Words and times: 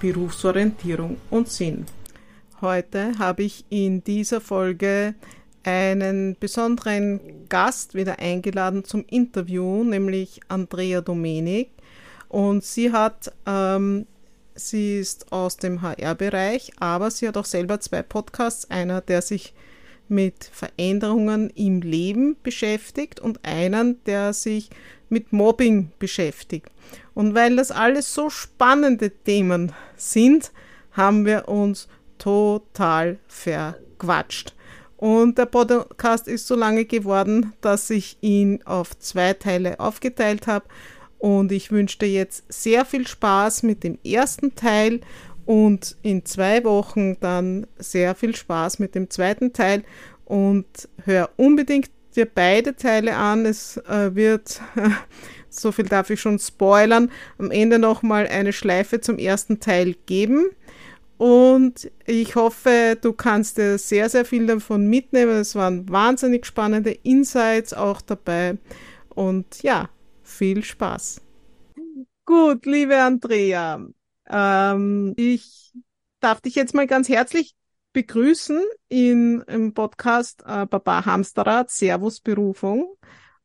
Berufsorientierung 0.00 1.16
und 1.30 1.48
Sinn. 1.48 1.86
Heute 2.60 3.18
habe 3.18 3.42
ich 3.42 3.64
in 3.68 4.02
dieser 4.02 4.40
Folge 4.40 5.14
einen 5.62 6.36
besonderen 6.38 7.20
Gast 7.48 7.94
wieder 7.94 8.18
eingeladen 8.18 8.84
zum 8.84 9.04
Interview, 9.08 9.84
nämlich 9.84 10.40
Andrea 10.48 11.00
Domenik. 11.00 11.70
Und 12.28 12.64
sie 12.64 12.92
hat, 12.92 13.32
ähm, 13.46 14.06
sie 14.54 14.98
ist 14.98 15.32
aus 15.32 15.56
dem 15.56 15.82
HR-Bereich, 15.82 16.72
aber 16.78 17.10
sie 17.10 17.28
hat 17.28 17.36
auch 17.36 17.44
selber 17.44 17.80
zwei 17.80 18.02
Podcasts. 18.02 18.70
Einer, 18.70 19.00
der 19.00 19.22
sich 19.22 19.54
mit 20.08 20.50
Veränderungen 20.52 21.50
im 21.50 21.82
Leben 21.82 22.36
beschäftigt 22.42 23.20
und 23.20 23.44
einen, 23.44 24.02
der 24.04 24.32
sich 24.32 24.70
mit 25.08 25.32
Mobbing 25.32 25.90
beschäftigt. 25.98 26.70
Und 27.14 27.34
weil 27.34 27.56
das 27.56 27.70
alles 27.70 28.12
so 28.12 28.30
spannende 28.30 29.10
Themen 29.10 29.72
sind, 29.96 30.52
haben 30.92 31.24
wir 31.24 31.48
uns 31.48 31.88
total 32.18 33.18
verquatscht. 33.28 34.54
Und 34.96 35.36
der 35.36 35.46
Podcast 35.46 36.26
ist 36.26 36.46
so 36.46 36.54
lange 36.54 36.86
geworden, 36.86 37.52
dass 37.60 37.90
ich 37.90 38.16
ihn 38.22 38.62
auf 38.64 38.98
zwei 38.98 39.34
Teile 39.34 39.78
aufgeteilt 39.78 40.46
habe. 40.46 40.66
Und 41.18 41.52
ich 41.52 41.70
wünsche 41.70 41.98
dir 41.98 42.10
jetzt 42.10 42.44
sehr 42.48 42.84
viel 42.84 43.06
Spaß 43.06 43.62
mit 43.62 43.84
dem 43.84 43.98
ersten 44.04 44.54
Teil 44.54 45.00
und 45.44 45.96
in 46.02 46.24
zwei 46.24 46.64
Wochen 46.64 47.18
dann 47.20 47.66
sehr 47.78 48.14
viel 48.14 48.34
Spaß 48.34 48.78
mit 48.78 48.94
dem 48.94 49.10
zweiten 49.10 49.52
Teil. 49.52 49.84
Und 50.24 50.66
hör 51.04 51.30
unbedingt 51.36 51.90
dir 52.16 52.26
beide 52.26 52.74
Teile 52.76 53.16
an. 53.16 53.46
Es 53.46 53.76
äh, 53.76 54.14
wird 54.14 54.60
so 55.56 55.72
viel 55.72 55.86
darf 55.86 56.10
ich 56.10 56.20
schon 56.20 56.38
spoilern, 56.38 57.10
am 57.38 57.50
Ende 57.50 57.78
nochmal 57.78 58.26
eine 58.26 58.52
Schleife 58.52 59.00
zum 59.00 59.18
ersten 59.18 59.60
Teil 59.60 59.94
geben. 60.06 60.50
Und 61.18 61.90
ich 62.04 62.36
hoffe, 62.36 62.98
du 63.00 63.12
kannst 63.14 63.56
dir 63.56 63.78
sehr, 63.78 64.10
sehr 64.10 64.26
viel 64.26 64.46
davon 64.46 64.86
mitnehmen. 64.86 65.36
Es 65.36 65.54
waren 65.54 65.88
wahnsinnig 65.88 66.44
spannende 66.44 66.90
Insights 66.90 67.72
auch 67.72 68.02
dabei. 68.02 68.58
Und 69.08 69.62
ja, 69.62 69.88
viel 70.22 70.62
Spaß. 70.62 71.22
Gut, 72.26 72.66
liebe 72.66 73.00
Andrea, 73.00 73.80
ähm, 74.28 75.14
ich 75.16 75.72
darf 76.20 76.40
dich 76.40 76.54
jetzt 76.54 76.74
mal 76.74 76.86
ganz 76.86 77.08
herzlich 77.08 77.54
begrüßen 77.96 78.62
in, 78.88 79.40
im 79.46 79.72
Podcast 79.72 80.42
äh, 80.46 80.66
Baba 80.66 81.06
Hamsterrad 81.06 81.70
Servus 81.70 82.20
Berufung 82.20 82.94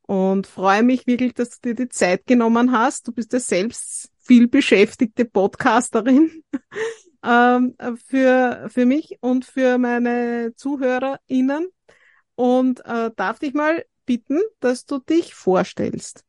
und 0.01 0.45
freue 0.45 0.83
mich 0.83 1.07
wirklich, 1.07 1.33
dass 1.33 1.61
du 1.61 1.69
dir 1.69 1.85
die 1.85 1.87
Zeit 1.87 2.27
genommen 2.27 2.73
hast. 2.73 3.07
Du 3.07 3.13
bist 3.13 3.31
ja 3.31 3.39
selbst 3.39 4.11
viel 4.19 4.49
beschäftigte 4.49 5.23
Podcasterin 5.23 6.43
ähm, 7.25 7.77
für, 8.05 8.67
für 8.67 8.85
mich 8.85 9.19
und 9.21 9.45
für 9.45 9.77
meine 9.77 10.51
ZuhörerInnen 10.57 11.69
und 12.35 12.85
äh, 12.85 13.09
darf 13.15 13.39
dich 13.39 13.53
mal 13.53 13.85
bitten, 14.05 14.41
dass 14.59 14.85
du 14.85 14.99
dich 14.99 15.33
vorstellst. 15.33 16.25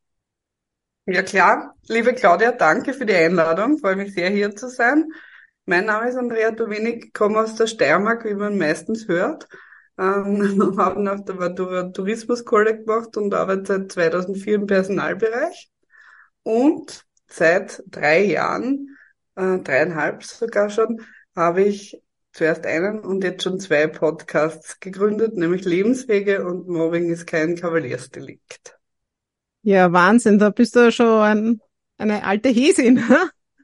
Ja 1.07 1.23
klar, 1.23 1.75
liebe 1.89 2.13
Claudia, 2.13 2.53
danke 2.53 2.93
für 2.93 3.05
die 3.05 3.15
Einladung. 3.15 3.79
Freue 3.79 3.97
mich 3.97 4.13
sehr, 4.13 4.29
hier 4.29 4.55
zu 4.55 4.69
sein. 4.69 5.11
Mein 5.65 5.85
Name 5.85 6.09
ist 6.09 6.17
Andrea 6.17 6.51
Dowenig, 6.51 7.13
komme 7.13 7.39
aus 7.39 7.55
der 7.55 7.67
Steiermark, 7.67 8.25
wie 8.25 8.33
man 8.33 8.57
meistens 8.57 9.07
hört 9.07 9.47
ähm, 9.97 10.75
habe 10.77 11.01
nach 11.01 11.21
der 11.21 11.35
Matura 11.35 11.83
Tourismuskolle 11.83 12.79
gemacht 12.79 13.17
und 13.17 13.33
arbeite 13.33 13.65
seit 13.65 13.91
2004 13.91 14.55
im 14.55 14.67
Personalbereich. 14.67 15.69
Und 16.43 17.05
seit 17.27 17.83
drei 17.87 18.23
Jahren, 18.23 18.97
äh, 19.35 19.59
dreieinhalb 19.59 20.23
sogar 20.23 20.69
schon, 20.69 21.01
habe 21.35 21.63
ich 21.63 22.01
zuerst 22.31 22.65
einen 22.65 22.99
und 22.99 23.23
jetzt 23.23 23.43
schon 23.43 23.59
zwei 23.59 23.87
Podcasts 23.87 24.79
gegründet, 24.79 25.35
nämlich 25.35 25.65
Lebenswege 25.65 26.45
und 26.45 26.67
Mobbing 26.67 27.11
ist 27.11 27.27
kein 27.27 27.55
Kavaliersdelikt. 27.55 28.77
Ja, 29.61 29.93
Wahnsinn, 29.93 30.39
da 30.39 30.49
bist 30.49 30.75
du 30.75 30.91
schon 30.91 31.21
ein, 31.21 31.61
eine 31.97 32.25
alte 32.25 32.49
Häsin. 32.49 33.03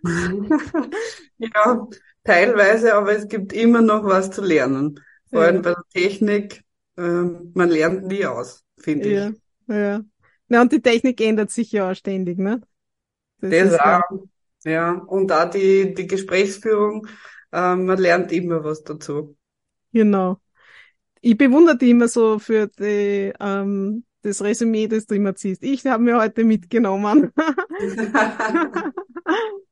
ja, 1.38 1.88
teilweise, 2.24 2.96
aber 2.96 3.16
es 3.16 3.28
gibt 3.28 3.54
immer 3.54 3.82
noch 3.82 4.04
was 4.04 4.32
zu 4.32 4.42
lernen. 4.42 5.00
Vor 5.30 5.42
allem 5.42 5.62
bei 5.62 5.74
der 5.74 5.84
Technik, 5.94 6.64
äh, 6.98 7.02
man 7.02 7.70
lernt 7.70 8.08
nie 8.08 8.26
aus, 8.26 8.64
finde 8.78 9.10
ja, 9.10 9.30
ich. 9.30 9.36
Ja. 9.68 10.02
ja, 10.50 10.62
und 10.62 10.72
die 10.72 10.82
Technik 10.82 11.22
ändert 11.22 11.52
sich 11.52 11.72
ja 11.72 11.92
auch 11.92 11.96
ständig, 11.96 12.40
ne? 12.40 12.62
Das, 13.40 13.52
das 13.52 13.74
ist 13.74 13.80
auch, 13.80 14.02
ja. 14.64 14.72
ja. 14.72 14.92
Und 14.92 15.32
auch 15.32 15.50
die, 15.50 15.94
die 15.94 16.08
Gesprächsführung, 16.08 17.08
äh, 17.52 17.76
man 17.76 17.98
lernt 17.98 18.32
immer 18.32 18.64
was 18.64 18.84
dazu. 18.84 19.38
Genau. 19.94 20.40
Ich 21.22 21.38
bewundere 21.38 21.78
dich 21.78 21.90
immer 21.90 22.08
so 22.08 22.40
für 22.40 22.68
die, 22.68 23.34
ähm, 23.40 24.04
das 24.22 24.42
Resümee, 24.44 24.88
das 24.88 25.06
du 25.06 25.16
immer 25.16 25.36
ziehst. 25.36 25.64
Ich 25.64 25.86
habe 25.86 26.04
mir 26.04 26.18
heute 26.18 26.44
mitgenommen. 26.44 27.32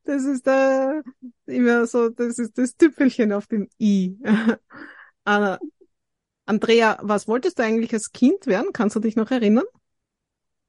das 0.04 0.24
ist 0.24 0.46
da 0.46 1.02
immer 1.46 1.86
so, 1.86 2.08
das 2.08 2.38
ist 2.38 2.56
das 2.56 2.76
Tüpfelchen 2.76 3.32
auf 3.32 3.46
dem 3.46 3.68
I. 3.80 4.16
Uh, 5.26 5.56
Andrea, 6.46 6.98
was 7.02 7.28
wolltest 7.28 7.58
du 7.58 7.62
eigentlich 7.62 7.92
als 7.92 8.10
Kind 8.12 8.46
werden? 8.46 8.72
Kannst 8.72 8.96
du 8.96 9.00
dich 9.00 9.16
noch 9.16 9.30
erinnern? 9.30 9.66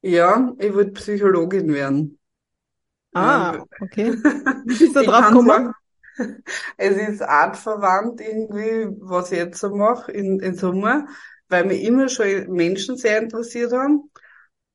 Ja, 0.02 0.54
ich 0.60 0.74
wollte 0.74 0.92
Psychologin 0.92 1.74
werden. 1.74 2.20
Ah, 3.14 3.64
okay. 3.82 4.14
Wie 4.66 4.78
bist 4.78 4.96
du 4.96 5.04
drauf 5.04 5.28
gekommen? 5.28 5.74
Es 6.78 6.98
ist 6.98 7.22
artverwandt 7.22 8.20
irgendwie, 8.20 8.94
was 9.00 9.32
ich 9.32 9.38
jetzt 9.38 9.60
so 9.60 9.74
mache 9.74 10.12
in, 10.12 10.40
in 10.42 10.56
Sommer, 10.56 11.08
weil 11.50 11.66
mich 11.66 11.84
immer 11.84 12.10
schon 12.10 12.52
Menschen 12.52 12.98
sehr 12.98 13.22
interessiert 13.22 13.74
haben 13.74 14.10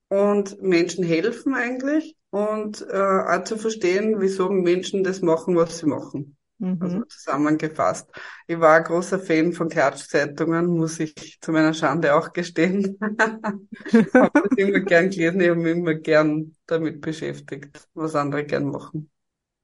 und 0.08 0.60
Menschen 0.62 1.04
helfen 1.04 1.54
eigentlich 1.54 2.16
und 2.30 2.86
äh, 2.88 2.96
auch 2.96 3.44
zu 3.44 3.56
verstehen, 3.56 4.20
wieso 4.20 4.50
Menschen 4.50 5.04
das 5.04 5.22
machen, 5.22 5.56
was 5.56 5.78
sie 5.78 5.86
machen. 5.86 6.36
Mhm. 6.58 6.78
Also 6.80 7.04
zusammengefasst. 7.04 8.10
Ich 8.46 8.58
war 8.58 8.76
ein 8.76 8.84
großer 8.84 9.18
Fan 9.18 9.52
von 9.52 9.68
Klatschzeitungen, 9.68 10.66
muss 10.66 11.00
ich 11.00 11.38
zu 11.40 11.52
meiner 11.52 11.74
Schande 11.74 12.14
auch 12.14 12.32
gestehen. 12.32 12.96
habe 13.00 14.30
das 14.48 14.56
immer 14.56 14.80
gern 14.80 15.10
gelesen, 15.10 15.40
ich 15.40 15.48
habe 15.48 15.60
mich 15.60 15.76
immer 15.76 15.94
gern 15.94 16.54
damit 16.66 17.00
beschäftigt, 17.00 17.88
was 17.94 18.14
andere 18.14 18.44
gern 18.44 18.70
machen. 18.70 19.10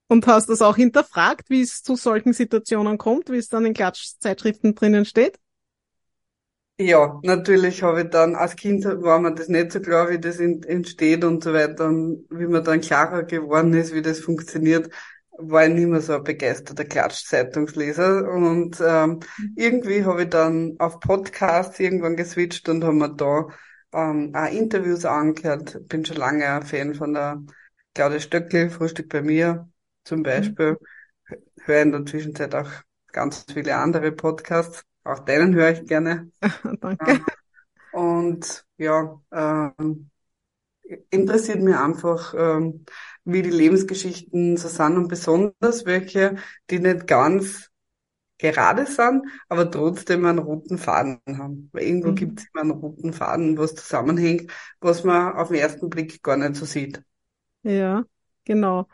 Und 0.09 0.27
hast 0.27 0.49
das 0.49 0.61
auch 0.61 0.75
hinterfragt, 0.75 1.51
wie 1.51 1.63
es 1.63 1.83
zu 1.83 1.95
solchen 1.95 2.33
Situationen 2.33 2.99
kommt, 2.99 3.31
wie 3.31 3.37
es 3.37 3.49
dann 3.49 3.65
in 3.65 3.75
Klatschzeitschriften 3.75 4.75
drinnen 4.75 5.05
steht? 5.05 5.39
Ja, 6.83 7.21
natürlich 7.23 7.83
habe 7.83 8.05
ich 8.05 8.09
dann, 8.09 8.35
als 8.35 8.57
Kind 8.57 8.87
war 8.87 9.19
mir 9.21 9.35
das 9.35 9.49
nicht 9.49 9.71
so 9.71 9.81
klar, 9.81 10.09
wie 10.09 10.19
das 10.19 10.41
entsteht 10.41 11.25
und 11.25 11.45
so 11.45 11.53
weiter. 11.53 11.89
Und 11.89 12.25
wie 12.31 12.47
man 12.47 12.65
dann 12.65 12.81
klarer 12.81 13.25
geworden 13.25 13.75
ist, 13.75 13.95
wie 13.95 14.01
das 14.01 14.21
funktioniert, 14.21 14.91
war 15.33 15.67
ich 15.67 15.75
nicht 15.75 15.89
mehr 15.89 16.01
so 16.01 16.15
ein 16.15 16.25
begeisterter 16.25 16.87
Klatschzeitungsleser 16.87 18.31
und 18.33 18.81
ähm, 18.81 19.21
mhm. 19.37 19.55
irgendwie 19.57 20.07
habe 20.07 20.23
ich 20.23 20.31
dann 20.31 20.77
auf 20.79 21.01
Podcasts 21.01 21.79
irgendwann 21.79 22.17
geswitcht 22.17 22.67
und 22.71 22.83
habe 22.83 22.95
mir 22.95 23.15
da 23.15 23.49
ähm, 23.93 24.35
auch 24.35 24.51
Interviews 24.51 25.05
angehört. 25.05 25.87
Bin 25.87 26.07
schon 26.07 26.17
lange 26.17 26.47
ein 26.47 26.63
Fan 26.63 26.95
von 26.95 27.13
der 27.13 27.43
Claudia 27.95 28.21
Stöckli, 28.21 28.71
Frühstück 28.71 29.11
bei 29.11 29.21
mir 29.21 29.69
zum 30.05 30.23
Beispiel. 30.23 30.79
Mhm. 31.29 31.37
Höre 31.67 31.83
in 31.83 31.93
der 31.93 32.07
Zwischenzeit 32.07 32.55
auch 32.55 32.71
ganz 33.13 33.45
viele 33.53 33.77
andere 33.77 34.13
Podcasts. 34.13 34.83
Auch 35.05 35.21
deinen 35.21 35.55
höre 35.55 35.71
ich 35.71 35.87
gerne. 35.87 36.31
Danke. 36.81 37.13
Ähm, 37.13 37.25
und 37.93 38.65
ja, 38.79 39.21
ähm, 39.33 40.11
interessiert 41.11 41.61
mich 41.61 41.75
einfach, 41.75 42.35
ähm, 42.37 42.85
wie 43.25 43.43
die 43.43 43.51
Lebensgeschichten 43.51 44.57
so 44.57 44.69
sind 44.69 44.97
und 44.97 45.09
besonders 45.09 45.85
welche, 45.87 46.37
die 46.71 46.79
nicht 46.79 47.07
ganz 47.07 47.71
gerade 48.39 48.87
sind, 48.87 49.27
aber 49.49 49.71
trotzdem 49.71 50.25
einen 50.25 50.39
roten 50.39 50.79
Faden 50.79 51.21
haben. 51.27 51.69
Weil 51.73 51.83
irgendwo 51.85 52.09
mhm. 52.09 52.15
gibt 52.15 52.41
es 52.41 52.47
immer 52.53 52.63
einen 52.63 52.71
roten 52.71 53.13
Faden, 53.13 53.59
was 53.59 53.75
zusammenhängt, 53.75 54.51
was 54.81 55.05
man 55.05 55.35
auf 55.35 55.49
den 55.49 55.59
ersten 55.59 55.91
Blick 55.91 56.23
gar 56.23 56.37
nicht 56.37 56.57
so 56.57 56.65
sieht. 56.65 57.03
Ja, 57.63 58.05
genau. 58.45 58.89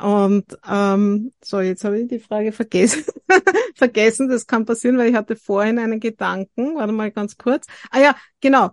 Und 0.00 0.58
ähm, 0.68 1.32
so, 1.42 1.60
jetzt 1.60 1.84
habe 1.84 1.98
ich 2.00 2.08
die 2.08 2.18
Frage 2.18 2.52
vergessen. 2.52 3.04
vergessen, 3.74 4.28
das 4.28 4.46
kann 4.46 4.66
passieren, 4.66 4.98
weil 4.98 5.08
ich 5.08 5.16
hatte 5.16 5.36
vorhin 5.36 5.78
einen 5.78 6.00
Gedanken. 6.00 6.76
Warte 6.76 6.92
mal 6.92 7.10
ganz 7.10 7.36
kurz. 7.36 7.66
Ah 7.90 8.00
ja, 8.00 8.16
genau. 8.40 8.72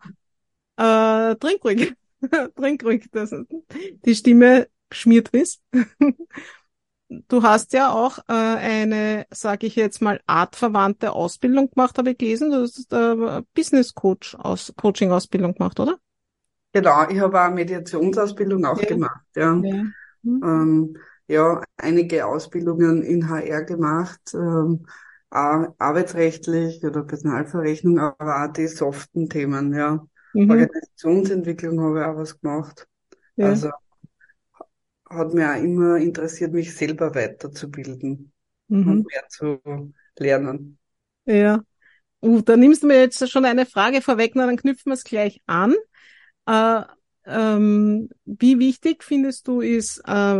Äh, 0.75 1.35
trink 1.35 1.63
ruhig. 1.63 1.93
trink 2.55 2.83
ruhig, 2.83 3.09
dass 3.11 3.33
die 4.05 4.15
Stimme 4.15 4.67
geschmiert 4.89 5.29
ist. 5.29 5.61
du 7.07 7.43
hast 7.43 7.71
ja 7.71 7.91
auch 7.91 8.19
äh, 8.27 8.33
eine, 8.33 9.25
sage 9.31 9.67
ich 9.67 9.75
jetzt 9.75 10.01
mal, 10.01 10.19
artverwandte 10.25 11.13
Ausbildung 11.13 11.69
gemacht, 11.69 11.97
habe 11.97 12.11
ich 12.11 12.17
gelesen. 12.17 12.51
Du 12.51 12.63
hast 12.63 12.91
äh, 12.91 13.41
Business 13.53 13.93
Coach 13.93 14.35
aus 14.35 14.73
Coaching 14.75 15.11
Ausbildung 15.11 15.53
gemacht, 15.53 15.79
oder? 15.79 15.97
Genau, 16.73 17.07
ich 17.07 17.19
habe 17.19 17.39
auch 17.39 17.45
eine 17.45 17.55
Mediationsausbildung 17.55 18.65
auch 18.65 18.81
ja. 18.81 18.87
gemacht, 18.87 19.25
ja. 19.35 19.53
Ja. 19.55 19.83
Mhm. 20.23 20.41
Ähm, 20.43 20.97
ja, 21.27 21.63
einige 21.77 22.25
Ausbildungen 22.25 23.03
in 23.03 23.29
HR 23.29 23.63
gemacht, 23.63 24.33
ähm, 24.33 24.85
arbeitsrechtlich 25.29 26.83
oder 26.83 27.03
Personalverrechnung, 27.03 27.97
aber 27.99 28.43
auch 28.43 28.53
die 28.53 28.67
soften 28.67 29.29
Themen, 29.29 29.73
ja. 29.73 30.05
Mhm. 30.33 30.49
Organisationsentwicklung 30.49 31.79
habe 31.81 31.99
ich 31.99 32.05
auch 32.05 32.17
was 32.17 32.39
gemacht. 32.39 32.87
Ja. 33.35 33.47
Also 33.47 33.71
hat 35.09 35.33
mir 35.33 35.51
auch 35.51 35.63
immer 35.63 35.97
interessiert, 35.97 36.53
mich 36.53 36.75
selber 36.75 37.13
weiterzubilden 37.15 38.31
mhm. 38.67 38.87
und 38.91 39.07
mehr 39.07 39.23
zu 39.29 39.59
lernen. 40.17 40.77
Ja. 41.25 41.63
Uh, 42.21 42.41
da 42.41 42.55
nimmst 42.55 42.83
du 42.83 42.87
mir 42.87 42.99
jetzt 42.99 43.29
schon 43.29 43.45
eine 43.45 43.65
Frage 43.65 44.01
vorweg, 44.01 44.31
na, 44.35 44.45
dann 44.45 44.57
knüpfen 44.57 44.91
wir 44.91 44.93
es 44.93 45.03
gleich 45.03 45.41
an. 45.45 45.75
Äh, 46.45 46.83
ähm, 47.25 48.09
wie 48.25 48.59
wichtig 48.59 49.03
findest 49.03 49.47
du 49.47 49.61
ist 49.61 49.99
äh, 50.05 50.35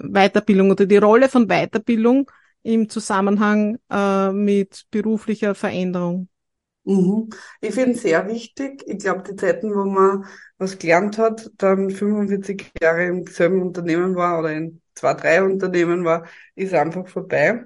Weiterbildung 0.00 0.70
oder 0.70 0.86
die 0.86 0.96
Rolle 0.96 1.28
von 1.28 1.48
Weiterbildung 1.48 2.30
im 2.62 2.88
Zusammenhang 2.88 3.78
äh, 3.90 4.32
mit 4.32 4.86
beruflicher 4.90 5.54
Veränderung? 5.54 6.28
Mhm. 6.84 7.30
Ich 7.60 7.74
finde 7.74 7.92
es 7.92 8.02
sehr 8.02 8.26
wichtig. 8.28 8.82
Ich 8.86 8.98
glaube, 8.98 9.22
die 9.22 9.36
Zeiten, 9.36 9.74
wo 9.74 9.84
man 9.84 10.24
was 10.58 10.78
gelernt 10.78 11.18
hat, 11.18 11.50
dann 11.58 11.90
45 11.90 12.72
Jahre 12.80 13.04
im 13.06 13.26
selben 13.26 13.62
Unternehmen 13.62 14.16
war 14.16 14.40
oder 14.40 14.52
in 14.52 14.80
zwei, 14.94 15.14
drei 15.14 15.42
Unternehmen 15.42 16.04
war, 16.04 16.26
ist 16.54 16.74
einfach 16.74 17.06
vorbei. 17.08 17.64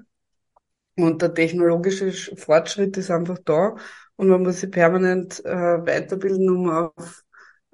Und 0.97 1.21
der 1.21 1.33
technologische 1.33 2.11
Fortschritt 2.37 2.95
ist 2.97 3.11
einfach 3.11 3.37
da 3.43 3.75
und 4.15 4.29
man 4.29 4.43
muss 4.43 4.61
sich 4.61 4.71
permanent 4.71 5.43
äh, 5.45 5.85
weiterbilden, 5.85 6.49
um 6.49 6.69
auf, 6.69 7.24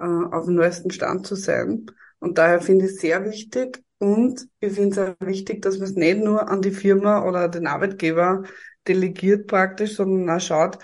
äh, 0.02 0.36
auf 0.36 0.46
dem 0.46 0.56
neuesten 0.56 0.92
Stand 0.92 1.28
zu 1.28 1.36
sein. 1.36 1.86
Und 2.20 2.38
daher 2.38 2.62
finde 2.62 2.86
ich 2.86 2.92
es 2.92 3.02
sehr 3.02 3.26
wichtig 3.26 3.84
und 3.98 4.48
ich 4.60 4.74
finde 4.74 4.90
es 4.90 4.98
auch 4.98 5.28
wichtig, 5.28 5.62
dass 5.62 5.78
man 5.78 5.88
es 5.88 5.96
nicht 5.96 6.20
nur 6.20 6.50
an 6.50 6.62
die 6.62 6.72
Firma 6.72 7.24
oder 7.28 7.48
den 7.48 7.68
Arbeitgeber 7.68 8.44
delegiert 8.88 9.48
praktisch, 9.48 9.96
sondern 9.96 10.30
auch 10.36 10.42
schaut, 10.42 10.80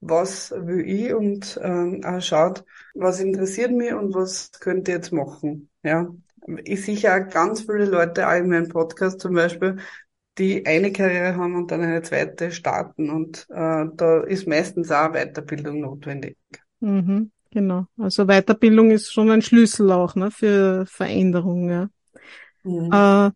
was 0.00 0.50
will 0.50 0.80
ich 0.86 1.12
und 1.14 1.58
ähm, 1.62 2.02
auch 2.04 2.20
schaut, 2.20 2.64
was 2.94 3.20
interessiert 3.20 3.72
mich 3.72 3.92
und 3.92 4.14
was 4.14 4.50
könnt 4.60 4.88
ihr 4.88 4.94
jetzt 4.94 5.12
machen. 5.12 5.70
Ja, 5.82 6.08
ich 6.64 6.84
sehe 6.84 6.96
auch 6.96 7.28
ganz 7.28 7.62
viele 7.62 7.86
Leute, 7.86 8.28
auch 8.28 8.34
in 8.34 8.48
meinem 8.48 8.68
Podcast 8.68 9.20
zum 9.20 9.34
Beispiel, 9.34 9.78
die 10.38 10.64
eine 10.66 10.92
Karriere 10.92 11.36
haben 11.36 11.56
und 11.56 11.70
dann 11.70 11.82
eine 11.82 12.02
zweite 12.02 12.52
starten 12.52 13.10
und 13.10 13.46
äh, 13.50 13.86
da 13.94 14.20
ist 14.22 14.46
meistens 14.46 14.90
auch 14.90 15.12
Weiterbildung 15.12 15.80
notwendig. 15.80 16.36
Mhm, 16.80 17.30
genau, 17.50 17.86
also 17.98 18.26
Weiterbildung 18.26 18.90
ist 18.90 19.12
schon 19.12 19.30
ein 19.30 19.42
Schlüssel 19.42 19.90
auch 19.92 20.14
ne, 20.14 20.30
für 20.30 20.86
Veränderung. 20.86 21.70
Ja. 21.70 21.88
Mhm. 22.64 23.08
Äh, 23.28 23.32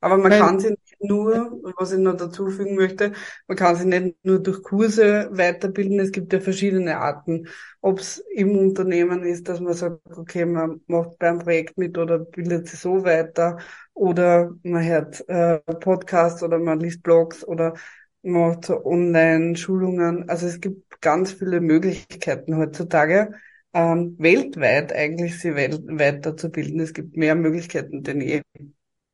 aber 0.00 0.18
man 0.18 0.32
Weil, 0.32 0.32
kann 0.32 0.58
sie 0.58 0.70
nicht 0.70 0.96
nur, 1.00 1.60
was 1.78 1.92
ich 1.92 2.00
noch 2.00 2.16
dazu 2.16 2.48
fügen 2.50 2.74
möchte, 2.74 3.12
man 3.46 3.56
kann 3.56 3.76
sich 3.76 3.86
nicht 3.86 4.16
nur 4.24 4.40
durch 4.40 4.60
Kurse 4.64 5.28
weiterbilden. 5.30 6.00
Es 6.00 6.10
gibt 6.10 6.32
ja 6.32 6.40
verschiedene 6.40 6.98
Arten. 6.98 7.46
Ob 7.80 8.00
es 8.00 8.18
im 8.34 8.56
Unternehmen 8.58 9.22
ist, 9.22 9.48
dass 9.48 9.60
man 9.60 9.74
sagt, 9.74 10.00
okay, 10.16 10.44
man 10.44 10.80
macht 10.88 11.18
beim 11.20 11.38
Projekt 11.38 11.78
mit 11.78 11.96
oder 11.98 12.18
bildet 12.18 12.66
sich 12.68 12.80
so 12.80 13.04
weiter 13.04 13.58
oder 13.94 14.50
man 14.64 14.82
hört 14.84 15.28
äh, 15.28 15.58
Podcasts 15.60 16.42
oder 16.42 16.58
man 16.58 16.80
liest 16.80 17.02
Blogs 17.04 17.44
oder 17.46 17.74
macht 18.22 18.66
so 18.66 18.84
Online-Schulungen. 18.84 20.28
Also 20.28 20.46
es 20.46 20.60
gibt 20.60 21.00
ganz 21.00 21.32
viele 21.32 21.60
Möglichkeiten 21.60 22.56
heutzutage, 22.56 23.32
ähm, 23.74 24.16
weltweit 24.18 24.92
eigentlich 24.92 25.38
sie 25.40 25.54
weiterzubilden. 25.54 26.80
Es 26.80 26.94
gibt 26.94 27.16
mehr 27.16 27.34
Möglichkeiten 27.34 28.02
denn 28.02 28.20
je. 28.20 28.42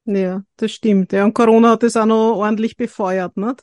Ja, 0.05 0.43
das 0.57 0.73
stimmt. 0.73 1.13
Ja, 1.13 1.25
und 1.25 1.35
Corona 1.35 1.73
hat 1.73 1.83
das 1.83 1.97
auch 1.97 2.07
noch 2.07 2.37
ordentlich 2.37 2.77
befeuert, 2.77 3.37
nicht? 3.37 3.63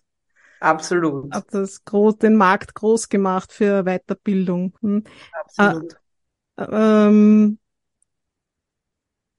Absolut. 0.59 1.33
Hat 1.33 1.53
das 1.53 1.83
groß, 1.83 2.17
den 2.17 2.35
Markt 2.35 2.75
groß 2.75 3.09
gemacht 3.09 3.51
für 3.51 3.83
Weiterbildung. 3.83 4.73
Hm. 4.81 5.03
Absolut. 5.31 5.97
Äh, 6.57 6.65
ähm, 6.71 7.59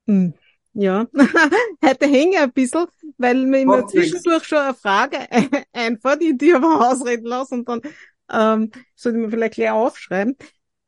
hm. 0.07 0.35
Ja, 0.73 1.07
heute 1.85 2.07
hänge 2.07 2.39
ein 2.41 2.53
bisschen, 2.53 2.87
weil 3.19 3.47
mir 3.47 3.61
immer 3.61 3.87
zwischendurch 3.87 4.45
schon 4.45 4.59
eine 4.59 4.75
Frage 4.75 5.19
einfällt, 5.73 6.23
die 6.23 6.37
dir 6.37 6.57
aber 6.57 6.91
ausreden 6.91 7.27
lassen 7.27 7.61
und 7.61 7.69
dann 7.69 7.81
ähm, 8.31 8.71
sollte 8.95 9.19
ich 9.19 9.25
mir 9.25 9.31
vielleicht 9.31 9.55
gleich 9.55 9.71
aufschreiben. 9.71 10.37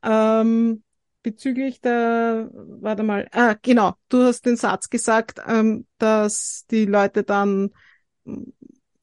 Ähm, 0.02 0.82
bezüglich 1.22 1.80
der, 1.80 2.50
warte 2.52 3.02
mal, 3.02 3.28
ah, 3.32 3.54
genau, 3.60 3.94
du 4.08 4.22
hast 4.22 4.46
den 4.46 4.56
Satz 4.56 4.88
gesagt, 4.88 5.40
ähm, 5.46 5.86
dass 5.98 6.64
die 6.70 6.86
Leute 6.86 7.22
dann 7.22 7.70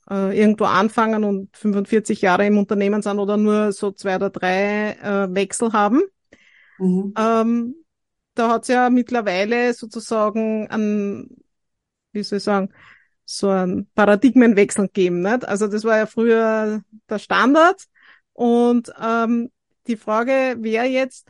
äh, 0.09 0.37
irgendwo 0.37 0.65
anfangen 0.65 1.23
und 1.23 1.55
45 1.55 2.21
Jahre 2.21 2.45
im 2.45 2.57
Unternehmen 2.57 3.01
sind 3.01 3.19
oder 3.19 3.37
nur 3.37 3.71
so 3.71 3.91
zwei 3.91 4.15
oder 4.15 4.29
drei 4.29 4.91
äh, 5.01 5.33
Wechsel 5.33 5.73
haben. 5.73 6.03
Mhm. 6.77 7.13
Ähm, 7.17 7.75
da 8.33 8.49
hat 8.49 8.63
es 8.63 8.67
ja 8.67 8.89
mittlerweile 8.89 9.73
sozusagen 9.73 10.67
ein, 10.69 11.29
wie 12.11 12.23
soll 12.23 12.37
ich 12.37 12.43
sagen, 12.43 12.69
so 13.25 13.49
ein 13.49 13.87
Paradigmenwechsel 13.95 14.87
gegeben. 14.87 15.21
Nicht? 15.21 15.47
Also 15.47 15.67
das 15.67 15.83
war 15.83 15.97
ja 15.97 16.05
früher 16.05 16.81
der 17.09 17.19
Standard. 17.19 17.83
Und 18.33 18.91
ähm, 19.01 19.51
die 19.87 19.97
Frage 19.97 20.57
wäre 20.59 20.85
jetzt, 20.85 21.27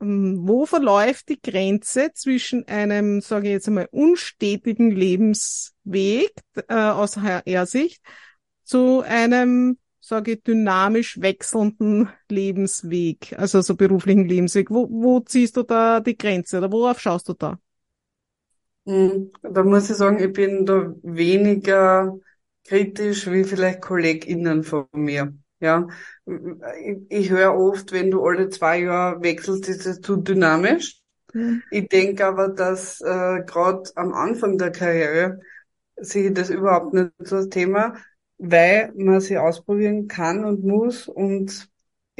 ähm, 0.00 0.40
wo 0.42 0.66
verläuft 0.66 1.28
die 1.28 1.40
Grenze 1.40 2.10
zwischen 2.14 2.66
einem, 2.68 3.20
sage 3.20 3.48
ich 3.48 3.52
jetzt 3.52 3.68
einmal, 3.68 3.88
unstetigen 3.90 4.90
Lebensweg 4.90 6.32
äh, 6.68 6.74
aus 6.74 7.16
HR-Sicht 7.16 8.02
zu 8.64 9.00
einem, 9.00 9.78
sage 10.00 10.32
ich, 10.32 10.42
dynamisch 10.42 11.20
wechselnden 11.20 12.08
Lebensweg, 12.28 13.34
also 13.38 13.60
so 13.60 13.76
beruflichen 13.76 14.26
Lebensweg? 14.26 14.70
Wo, 14.70 14.88
wo 14.90 15.20
ziehst 15.20 15.56
du 15.56 15.62
da 15.62 16.00
die 16.00 16.16
Grenze 16.16 16.58
oder 16.58 16.72
worauf 16.72 17.00
schaust 17.00 17.28
du 17.28 17.34
da? 17.34 17.58
Hm, 18.90 19.30
da 19.42 19.62
muss 19.62 19.90
ich 19.90 19.96
sagen, 19.96 20.18
ich 20.18 20.32
bin 20.32 20.66
da 20.66 20.92
weniger 21.02 22.18
kritisch 22.66 23.30
wie 23.30 23.44
vielleicht 23.44 23.80
KollegInnen 23.82 24.64
von 24.64 24.86
mir. 24.92 25.32
Ja, 25.60 25.86
ich, 26.26 26.98
ich 27.10 27.30
höre 27.30 27.54
oft, 27.54 27.92
wenn 27.92 28.10
du 28.10 28.24
alle 28.24 28.48
zwei 28.48 28.80
Jahre 28.82 29.22
wechselst, 29.22 29.68
ist 29.68 29.86
es 29.86 30.00
zu 30.00 30.16
dynamisch. 30.16 31.00
Mhm. 31.34 31.62
Ich 31.70 31.88
denke 31.88 32.26
aber, 32.26 32.48
dass 32.48 33.00
äh, 33.02 33.42
gerade 33.46 33.84
am 33.96 34.12
Anfang 34.14 34.58
der 34.58 34.72
Karriere 34.72 35.40
sehe 35.96 36.28
ich 36.30 36.34
das 36.34 36.50
überhaupt 36.50 36.94
nicht 36.94 37.12
so 37.20 37.38
das 37.38 37.50
Thema, 37.50 37.96
weil 38.38 38.92
man 38.96 39.22
sie 39.22 39.38
ausprobieren 39.38 40.08
kann 40.08 40.44
und 40.44 40.64
muss 40.64 41.08
und 41.08 41.69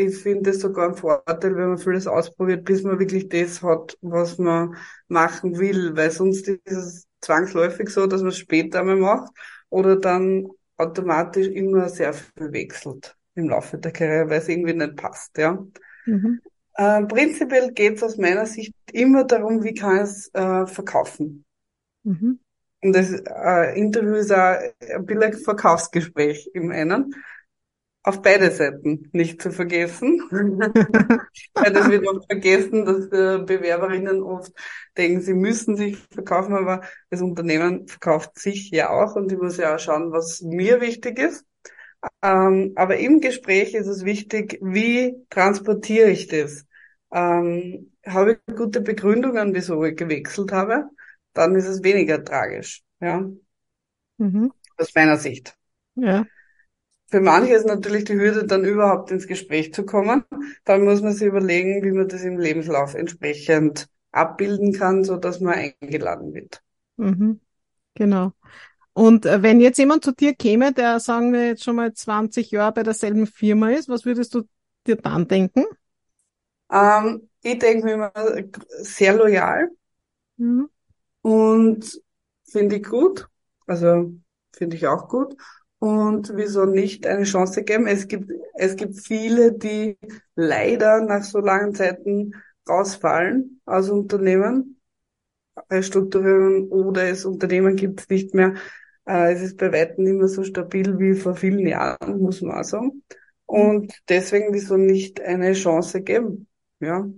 ich 0.00 0.16
finde 0.18 0.50
es 0.50 0.60
sogar 0.60 0.88
ein 0.88 0.94
Vorteil, 0.94 1.56
wenn 1.56 1.68
man 1.68 1.78
vieles 1.78 2.06
ausprobiert, 2.06 2.64
bis 2.64 2.82
man 2.82 2.98
wirklich 2.98 3.28
das 3.28 3.62
hat, 3.62 3.96
was 4.00 4.38
man 4.38 4.76
machen 5.08 5.58
will, 5.58 5.96
weil 5.96 6.10
sonst 6.10 6.48
ist 6.48 6.60
es 6.66 7.06
zwangsläufig 7.20 7.88
so, 7.90 8.06
dass 8.06 8.22
man 8.22 8.30
es 8.30 8.38
später 8.38 8.80
einmal 8.80 8.96
macht 8.96 9.32
oder 9.68 9.96
dann 9.96 10.48
automatisch 10.76 11.48
immer 11.48 11.88
sehr 11.88 12.12
viel 12.12 12.52
wechselt 12.52 13.16
im 13.34 13.48
Laufe 13.48 13.78
der 13.78 13.92
Karriere, 13.92 14.30
weil 14.30 14.38
es 14.38 14.48
irgendwie 14.48 14.74
nicht 14.74 14.96
passt, 14.96 15.36
ja. 15.38 15.64
Mhm. 16.06 16.40
Äh, 16.74 17.04
prinzipiell 17.04 17.72
geht 17.72 17.96
es 17.96 18.02
aus 18.02 18.16
meiner 18.16 18.46
Sicht 18.46 18.74
immer 18.92 19.24
darum, 19.24 19.62
wie 19.62 19.74
kann 19.74 19.96
ich 19.96 20.02
es 20.02 20.30
äh, 20.34 20.66
verkaufen. 20.66 21.44
Mhm. 22.04 22.40
Und 22.82 22.92
das 22.94 23.10
äh, 23.12 23.78
Interview 23.78 24.14
ist 24.14 24.32
auch 24.32 24.56
ein 24.80 25.22
ein 25.22 25.32
Verkaufsgespräch 25.34 26.50
im 26.54 26.70
einen. 26.70 27.14
Auf 28.02 28.22
beide 28.22 28.50
Seiten 28.50 29.10
nicht 29.12 29.42
zu 29.42 29.50
vergessen. 29.52 30.20
Weil 31.54 31.72
das 31.72 31.90
wird 31.90 32.06
oft 32.06 32.26
vergessen, 32.26 32.84
dass 32.86 33.06
äh, 33.06 33.44
Bewerberinnen 33.44 34.22
oft 34.22 34.52
denken, 34.96 35.20
sie 35.20 35.34
müssen 35.34 35.76
sich 35.76 35.98
verkaufen, 36.10 36.54
aber 36.54 36.82
das 37.10 37.20
Unternehmen 37.20 37.86
verkauft 37.86 38.38
sich 38.38 38.70
ja 38.70 38.90
auch 38.90 39.16
und 39.16 39.30
ich 39.30 39.38
muss 39.38 39.58
ja 39.58 39.74
auch 39.74 39.78
schauen, 39.78 40.12
was 40.12 40.40
mir 40.40 40.80
wichtig 40.80 41.18
ist. 41.18 41.44
Ähm, 42.22 42.72
aber 42.76 42.96
im 42.96 43.20
Gespräch 43.20 43.74
ist 43.74 43.86
es 43.86 44.04
wichtig, 44.04 44.58
wie 44.62 45.14
transportiere 45.28 46.10
ich 46.10 46.28
das? 46.28 46.64
Ähm, 47.12 47.92
habe 48.06 48.40
ich 48.46 48.56
gute 48.56 48.80
Begründungen, 48.80 49.54
wieso 49.54 49.84
ich 49.84 49.96
gewechselt 49.96 50.52
habe? 50.52 50.88
dann 51.32 51.54
ist 51.54 51.66
es 51.66 51.82
weniger 51.82 52.24
tragisch, 52.24 52.82
ja. 53.00 53.28
Mhm. 54.18 54.52
Aus 54.76 54.94
meiner 54.94 55.16
Sicht. 55.16 55.56
Ja. 55.94 56.26
Für 57.10 57.20
manche 57.20 57.54
ist 57.54 57.66
natürlich 57.66 58.04
die 58.04 58.14
Hürde, 58.14 58.46
dann 58.46 58.64
überhaupt 58.64 59.10
ins 59.10 59.26
Gespräch 59.26 59.74
zu 59.74 59.84
kommen. 59.84 60.24
Dann 60.64 60.84
muss 60.84 61.02
man 61.02 61.12
sich 61.12 61.26
überlegen, 61.26 61.82
wie 61.84 61.92
man 61.92 62.08
das 62.08 62.22
im 62.22 62.38
Lebenslauf 62.38 62.94
entsprechend 62.94 63.88
abbilden 64.12 64.72
kann, 64.72 65.04
so 65.04 65.16
dass 65.16 65.40
man 65.40 65.54
eingeladen 65.80 66.32
wird. 66.34 66.62
Mhm. 66.96 67.40
Genau. 67.94 68.32
Und 68.94 69.26
äh, 69.26 69.42
wenn 69.42 69.60
jetzt 69.60 69.78
jemand 69.78 70.04
zu 70.04 70.12
dir 70.14 70.34
käme, 70.34 70.72
der 70.72 71.00
sagen 71.00 71.32
wir 71.32 71.46
jetzt 71.48 71.64
schon 71.64 71.76
mal 71.76 71.94
20 71.94 72.50
Jahre 72.52 72.72
bei 72.74 72.84
derselben 72.84 73.26
Firma 73.26 73.70
ist, 73.72 73.88
was 73.88 74.04
würdest 74.06 74.34
du 74.34 74.44
dir 74.86 74.96
dann 74.96 75.28
denken? 75.28 75.64
Ähm, 76.70 77.28
ich 77.42 77.58
denke 77.58 77.84
mir 77.84 77.94
immer 77.94 78.12
sehr 78.82 79.14
loyal 79.14 79.70
Mhm. 80.38 80.66
und 81.22 82.00
finde 82.44 82.76
ich 82.76 82.84
gut. 82.84 83.28
Also 83.66 84.12
finde 84.54 84.76
ich 84.76 84.86
auch 84.86 85.08
gut. 85.08 85.36
Und 85.80 86.32
wieso 86.36 86.66
nicht 86.66 87.06
eine 87.06 87.24
Chance 87.24 87.64
geben? 87.64 87.88
Es 87.88 88.08
gibt, 88.08 88.32
es 88.56 88.76
gibt 88.76 89.00
viele, 89.00 89.52
die 89.52 89.98
leider 90.36 91.02
nach 91.02 91.24
so 91.24 91.40
langen 91.40 91.74
Zeiten 91.74 92.32
rausfallen 92.68 93.62
aus 93.66 93.90
Unternehmen, 93.90 94.80
Restrukturierungen 95.70 96.68
oder 96.70 97.08
das 97.10 97.24
Unternehmen 97.24 97.76
gibt 97.76 98.00
es 98.02 98.08
nicht 98.08 98.34
mehr. 98.34 98.54
Äh, 99.06 99.32
es 99.34 99.42
ist 99.42 99.58
bei 99.58 99.72
weitem 99.72 100.04
nicht 100.04 100.14
mehr 100.16 100.28
so 100.28 100.44
stabil 100.44 100.98
wie 100.98 101.14
vor 101.14 101.36
vielen 101.36 101.66
Jahren, 101.66 102.20
muss 102.20 102.42
man 102.42 102.58
auch 102.60 102.64
sagen. 102.64 103.04
Und 103.46 103.92
deswegen 104.08 104.54
wieso 104.54 104.76
nicht 104.76 105.20
eine 105.20 105.54
Chance 105.54 106.02
geben? 106.02 106.48
Ja. 106.80 107.08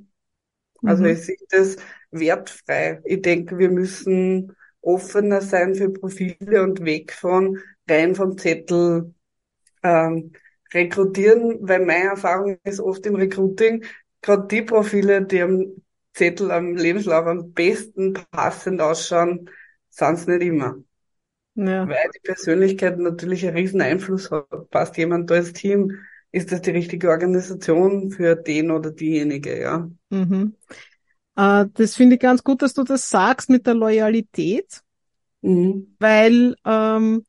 Also 0.85 1.05
Mhm. 1.05 1.07
ich 1.07 1.21
sehe 1.25 1.37
das 1.51 1.77
wertfrei. 2.11 3.01
Ich 3.05 3.23
denke, 3.23 3.59
wir 3.59 3.71
müssen 3.71 4.55
offener 4.81 5.41
sein 5.41 5.75
für 5.75 5.91
Profile 5.91 6.63
und 6.63 6.85
weg 6.85 7.13
von 7.13 7.59
rein 7.93 8.15
vom 8.15 8.39
Zettel 8.39 9.15
ähm, 9.83 10.33
rekrutieren, 10.75 11.59
weil 11.63 11.85
meine 11.87 12.11
Erfahrung 12.11 12.59
ist 12.65 12.81
oft 12.81 13.07
im 13.07 13.17
Recruiting, 13.17 13.85
gerade 14.23 14.47
die 14.49 14.63
Profile, 14.63 15.25
die 15.25 15.43
am 15.43 15.67
Zettel, 16.15 16.51
am 16.51 16.77
Lebenslauf 16.77 17.27
am 17.27 17.53
besten 17.53 18.15
passend 18.31 18.81
ausschauen, 18.81 19.51
sind 19.91 20.15
es 20.15 20.27
nicht 20.27 20.43
immer. 20.43 20.77
Ja. 21.55 21.87
Weil 21.89 22.11
die 22.15 22.21
Persönlichkeit 22.21 22.99
natürlich 22.99 23.47
einen 23.47 23.57
riesen 23.57 23.81
Einfluss 23.83 24.31
hat. 24.31 24.47
Passt 24.71 24.97
jemand 24.97 25.31
da 25.31 25.37
ins 25.37 25.53
Team? 25.53 25.99
Ist 26.31 26.53
das 26.53 26.63
die 26.63 26.71
richtige 26.71 27.11
Organisation 27.11 28.11
für 28.11 28.37
den 28.37 28.71
oder 28.71 28.91
diejenige, 28.91 29.61
ja? 29.61 29.91
Mhm. 30.11 30.57
Äh, 31.37 31.67
das 31.75 31.97
finde 31.97 32.17
ich 32.17 32.21
ganz 32.23 32.45
gut, 32.45 32.63
dass 32.63 32.75
du 32.75 32.85
das 32.85 33.09
sagst 33.11 33.51
mit 33.51 33.67
der 33.67 33.75
Loyalität, 33.75 34.83
Mhm. 35.43 35.87
weil 35.99 36.55
ähm, 36.65 37.25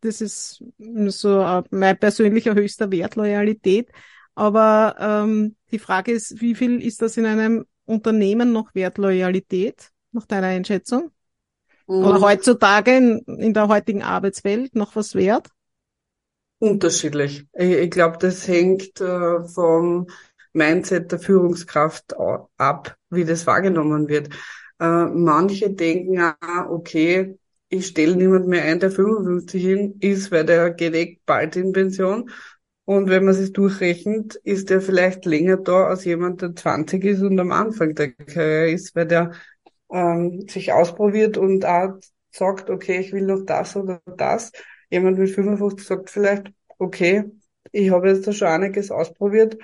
das 0.00 0.20
ist 0.20 0.64
so 1.08 1.40
äh, 1.42 1.62
mein 1.70 1.98
persönlicher 1.98 2.54
höchster 2.54 2.90
Wert, 2.90 3.16
Loyalität. 3.16 3.90
Aber 4.34 4.96
ähm, 4.98 5.56
die 5.72 5.78
Frage 5.78 6.12
ist, 6.12 6.40
wie 6.40 6.54
viel 6.54 6.82
ist 6.82 7.02
das 7.02 7.16
in 7.16 7.26
einem 7.26 7.66
Unternehmen 7.84 8.52
noch 8.52 8.74
wert, 8.74 8.98
Loyalität, 8.98 9.90
nach 10.12 10.26
deiner 10.26 10.48
Einschätzung? 10.48 11.10
Oder 11.98 12.20
Mhm. 12.20 12.22
heutzutage 12.22 12.96
in, 12.96 13.20
in 13.38 13.54
der 13.54 13.68
heutigen 13.68 14.02
Arbeitswelt 14.02 14.74
noch 14.76 14.96
was 14.96 15.14
wert? 15.14 15.48
Unterschiedlich. 16.58 17.46
Ich, 17.54 17.70
ich 17.72 17.90
glaube, 17.90 18.18
das 18.18 18.46
hängt 18.46 19.00
äh, 19.00 19.44
vom 19.44 20.06
Mindset 20.52 21.10
der 21.12 21.18
Führungskraft 21.18 22.14
ab, 22.58 22.96
wie 23.08 23.24
das 23.24 23.46
wahrgenommen 23.46 24.08
wird. 24.08 24.28
Äh, 24.78 25.06
manche 25.06 25.70
denken, 25.70 26.18
ah, 26.20 26.66
okay, 26.68 27.38
ich 27.70 27.86
stelle 27.86 28.16
niemand 28.16 28.48
mehr 28.48 28.64
ein, 28.64 28.80
der 28.80 28.90
55 28.90 29.62
hin 29.62 29.96
ist, 30.00 30.30
weil 30.32 30.44
der 30.44 30.72
geht 30.72 30.94
eh 30.94 31.20
bald 31.24 31.56
in 31.56 31.72
Pension. 31.72 32.30
Und 32.84 33.08
wenn 33.08 33.24
man 33.24 33.34
sich 33.34 33.52
durchrechnet, 33.52 34.34
ist 34.34 34.70
der 34.70 34.80
vielleicht 34.80 35.24
länger 35.24 35.56
da 35.56 35.86
als 35.86 36.04
jemand, 36.04 36.42
der 36.42 36.54
20 36.56 37.04
ist 37.04 37.22
und 37.22 37.38
am 37.38 37.52
Anfang 37.52 37.94
der 37.94 38.12
Karriere 38.12 38.70
ist, 38.72 38.96
weil 38.96 39.06
der 39.06 39.32
ähm, 39.90 40.48
sich 40.48 40.72
ausprobiert 40.72 41.36
und 41.36 41.64
auch 41.64 41.94
sagt, 42.32 42.70
okay, 42.70 42.98
ich 42.98 43.12
will 43.12 43.22
noch 43.26 43.44
das 43.46 43.76
oder 43.76 44.02
das. 44.16 44.50
Jemand 44.90 45.18
mit 45.18 45.30
55 45.30 45.86
sagt 45.86 46.10
vielleicht, 46.10 46.52
okay, 46.78 47.24
ich 47.70 47.90
habe 47.90 48.08
jetzt 48.08 48.26
da 48.26 48.32
schon 48.32 48.48
einiges 48.48 48.90
ausprobiert, 48.90 49.56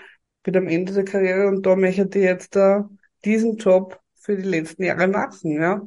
bin 0.44 0.56
am 0.56 0.68
Ende 0.68 0.92
der 0.92 1.04
Karriere 1.04 1.48
und 1.48 1.66
da 1.66 1.75
möchte 1.75 2.02
ich 2.18 2.25
jetzt 2.25 2.54
da 2.54 2.88
diesen 3.25 3.56
Job 3.56 4.00
für 4.14 4.36
die 4.36 4.48
letzten 4.48 4.84
Jahre 4.84 5.08
machen, 5.08 5.50
ja. 5.52 5.82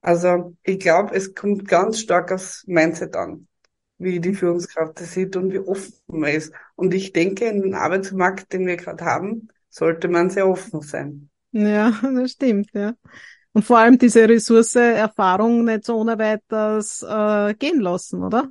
Also 0.00 0.56
ich 0.62 0.78
glaube, 0.78 1.14
es 1.14 1.34
kommt 1.34 1.66
ganz 1.66 2.00
stark 2.00 2.32
aufs 2.32 2.64
Mindset 2.66 3.16
an, 3.16 3.48
wie 3.98 4.20
die 4.20 4.34
Führungskraft 4.34 5.00
das 5.00 5.12
sieht 5.12 5.36
und 5.36 5.52
wie 5.52 5.58
offen 5.58 5.92
man 6.06 6.30
ist. 6.30 6.52
Und 6.76 6.94
ich 6.94 7.12
denke, 7.12 7.46
in 7.46 7.62
dem 7.62 7.74
Arbeitsmarkt, 7.74 8.52
den 8.52 8.66
wir 8.66 8.76
gerade 8.76 9.04
haben, 9.04 9.48
sollte 9.68 10.08
man 10.08 10.30
sehr 10.30 10.48
offen 10.48 10.80
sein. 10.82 11.30
Ja, 11.52 11.90
das 12.02 12.32
stimmt, 12.32 12.70
ja. 12.72 12.94
Und 13.52 13.64
vor 13.64 13.78
allem 13.78 13.98
diese 13.98 14.28
Ressource 14.28 14.76
Erfahrung 14.76 15.64
nicht 15.64 15.84
so 15.84 15.96
ohne 15.96 16.18
weiteres 16.18 17.02
äh, 17.02 17.54
gehen 17.54 17.80
lassen, 17.80 18.22
oder? 18.22 18.48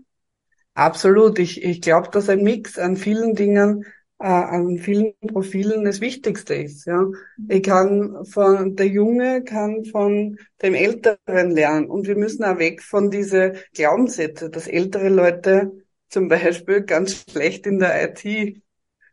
Absolut. 0.73 1.39
Ich, 1.39 1.63
ich 1.63 1.81
glaube, 1.81 2.09
dass 2.11 2.29
ein 2.29 2.43
Mix 2.43 2.77
an 2.77 2.97
vielen 2.97 3.33
Dingen, 3.33 3.85
äh, 4.19 4.25
an 4.25 4.77
vielen 4.79 5.13
Profilen 5.27 5.85
das 5.85 6.01
Wichtigste 6.01 6.55
ist. 6.55 6.85
Ja, 6.85 7.05
ich 7.49 7.63
kann 7.63 8.25
von 8.25 8.75
der 8.75 8.87
Junge 8.87 9.43
kann 9.43 9.85
von 9.85 10.37
dem 10.61 10.73
Älteren 10.73 11.51
lernen 11.51 11.87
und 11.87 12.07
wir 12.07 12.15
müssen 12.15 12.43
auch 12.43 12.57
weg 12.59 12.81
von 12.81 13.11
diese 13.11 13.53
Glaubenssätze, 13.73 14.49
dass 14.49 14.67
ältere 14.67 15.09
Leute 15.09 15.71
zum 16.09 16.27
Beispiel 16.27 16.81
ganz 16.81 17.25
schlecht 17.29 17.67
in 17.67 17.79
der 17.79 18.09
IT 18.09 18.61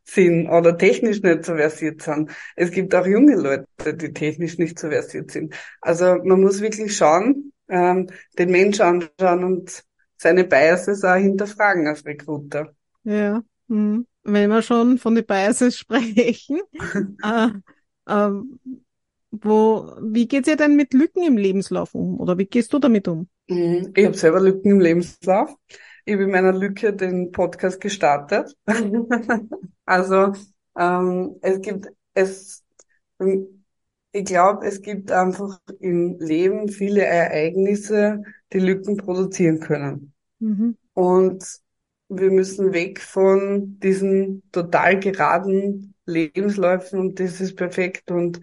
sind 0.05 0.49
oder 0.49 0.77
technisch 0.77 1.23
nicht 1.23 1.45
so 1.45 1.57
versiert 1.57 2.03
sind. 2.03 2.31
Es 2.57 2.71
gibt 2.71 2.95
auch 2.95 3.07
junge 3.07 3.37
Leute, 3.37 3.95
die 3.95 4.13
technisch 4.13 4.59
nicht 4.59 4.79
so 4.79 4.91
versiert 4.91 5.31
sind. 5.31 5.55
Also 5.81 6.17
man 6.23 6.41
muss 6.41 6.61
wirklich 6.61 6.97
schauen, 6.97 7.53
ähm, 7.69 8.09
den 8.39 8.51
Mensch 8.51 8.81
anschauen 8.81 9.45
und 9.45 9.83
seine 10.17 10.45
Biases 10.45 11.05
auch 11.05 11.17
hinterfragen 11.17 11.87
als 11.87 12.05
Recruiter. 12.05 12.75
Ja. 13.05 13.43
Mhm. 13.69 14.07
Wenn 14.25 14.51
wir 14.51 14.63
schon 14.63 14.99
von 14.99 15.15
den 15.15 15.27
Biases 15.27 15.77
sprechen, 15.79 16.61
äh, 17.23 17.49
ähm, 18.09 18.61
wo, 19.31 19.93
wie 20.01 20.27
geht's 20.29 20.49
dir 20.49 20.57
denn 20.57 20.77
mit 20.77 20.95
Lücken 20.95 21.25
im 21.25 21.37
Lebenslauf 21.37 21.95
um? 21.95 22.21
Oder 22.21 22.39
wie 22.39 22.47
gehst 22.47 22.73
du 22.73 22.79
damit 22.79 23.09
um? 23.09 23.29
Mhm. 23.49 23.93
Ich 23.95 24.05
habe 24.05 24.17
selber 24.17 24.41
Lücken 24.41 24.73
im 24.73 24.81
Lebenslauf. 24.81 25.55
Ich 26.05 26.15
habe 26.15 26.25
in 26.25 26.31
meiner 26.31 26.53
Lücke 26.53 26.93
den 26.93 27.31
Podcast 27.33 27.81
gestartet. 27.81 28.57
Also 29.87 30.33
ähm, 30.79 31.37
es 31.43 31.61
gibt 31.61 31.89
es, 32.15 32.65
ich 34.13 34.25
glaube, 34.25 34.67
es 34.67 34.81
gibt 34.81 35.13
einfach 35.13 35.59
im 35.81 36.19
Leben 36.19 36.69
viele 36.69 37.05
Ereignisse, 37.05 38.23
die 38.53 38.61
Lücken 38.61 38.97
produzieren 38.97 39.61
können. 39.61 40.15
Mhm. 40.39 40.79
Und 40.95 41.45
wir 42.09 42.31
müssen 42.31 42.73
weg 42.73 43.01
von 43.01 43.79
diesen 43.81 44.43
total 44.53 45.01
geraden 45.01 45.95
Lebensläufen 46.07 46.99
und 46.99 47.21
das 47.21 47.41
ist 47.41 47.57
perfekt 47.57 48.11
und 48.11 48.41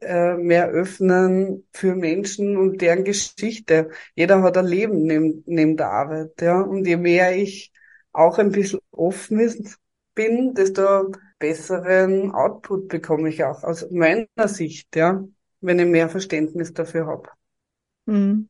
äh, 0.00 0.34
mehr 0.34 0.68
öffnen 0.68 1.66
für 1.72 1.94
Menschen 1.94 2.56
und 2.56 2.80
deren 2.80 3.04
Geschichte. 3.04 3.90
Jeder 4.14 4.42
hat 4.42 4.56
ein 4.56 4.66
Leben 4.66 5.02
neben, 5.02 5.42
neben 5.46 5.76
der 5.76 5.90
Arbeit, 5.90 6.40
ja. 6.40 6.60
Und 6.60 6.86
je 6.86 6.96
mehr 6.96 7.36
ich 7.36 7.72
auch 8.12 8.38
ein 8.38 8.52
bisschen 8.52 8.80
offen 8.90 9.38
bin, 10.14 10.54
desto 10.54 11.12
besseren 11.38 12.32
Output 12.32 12.88
bekomme 12.88 13.28
ich 13.28 13.44
auch 13.44 13.62
aus 13.62 13.90
meiner 13.90 14.26
Sicht, 14.46 14.96
ja, 14.96 15.24
wenn 15.60 15.78
ich 15.78 15.86
mehr 15.86 16.08
Verständnis 16.08 16.72
dafür 16.72 17.06
habe. 17.06 17.30
Mhm. 18.06 18.48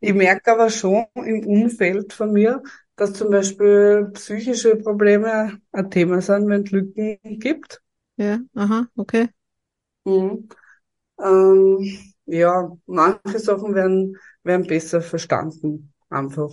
Ich 0.00 0.14
merke 0.14 0.52
aber 0.52 0.70
schon 0.70 1.06
im 1.14 1.46
Umfeld 1.46 2.12
von 2.12 2.32
mir, 2.32 2.62
dass 2.98 3.14
zum 3.14 3.30
Beispiel 3.30 4.10
psychische 4.14 4.76
Probleme 4.76 5.60
ein 5.72 5.90
Thema 5.90 6.20
sind, 6.22 6.48
wenn 6.48 6.64
es 6.64 6.70
Lücken 6.72 7.18
gibt. 7.40 7.82
Ja, 8.16 8.38
aha, 8.54 8.88
okay. 8.96 9.28
Mhm. 10.04 10.48
Ähm, 11.22 12.14
ja, 12.26 12.70
manche 12.86 13.38
Sachen 13.38 13.74
werden, 13.74 14.18
werden 14.44 14.66
besser 14.66 15.02
verstanden, 15.02 15.92
einfach. 16.10 16.50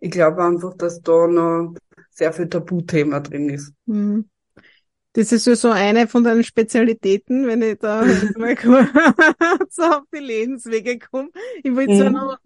Ich 0.00 0.10
glaube 0.12 0.44
einfach, 0.44 0.74
dass 0.76 1.02
da 1.02 1.26
noch 1.28 1.74
sehr 2.10 2.32
viel 2.32 2.48
Tabuthema 2.48 3.20
drin 3.20 3.50
ist. 3.50 3.74
Mhm. 3.86 4.28
Das 5.14 5.32
ist 5.32 5.46
ja 5.46 5.56
so 5.56 5.70
eine 5.70 6.08
von 6.08 6.24
deinen 6.24 6.44
Spezialitäten, 6.44 7.46
wenn 7.46 7.62
ich 7.62 7.78
da 7.80 8.04
mal 8.36 8.56
kurz 8.56 9.78
auf 9.80 10.04
die 10.14 10.18
Lebenswege 10.20 10.98
komme. 11.00 11.30
Ich 11.64 11.74
will 11.76 11.90
zwar 11.90 12.10
Mhm. 12.10 12.12
noch 12.12 12.38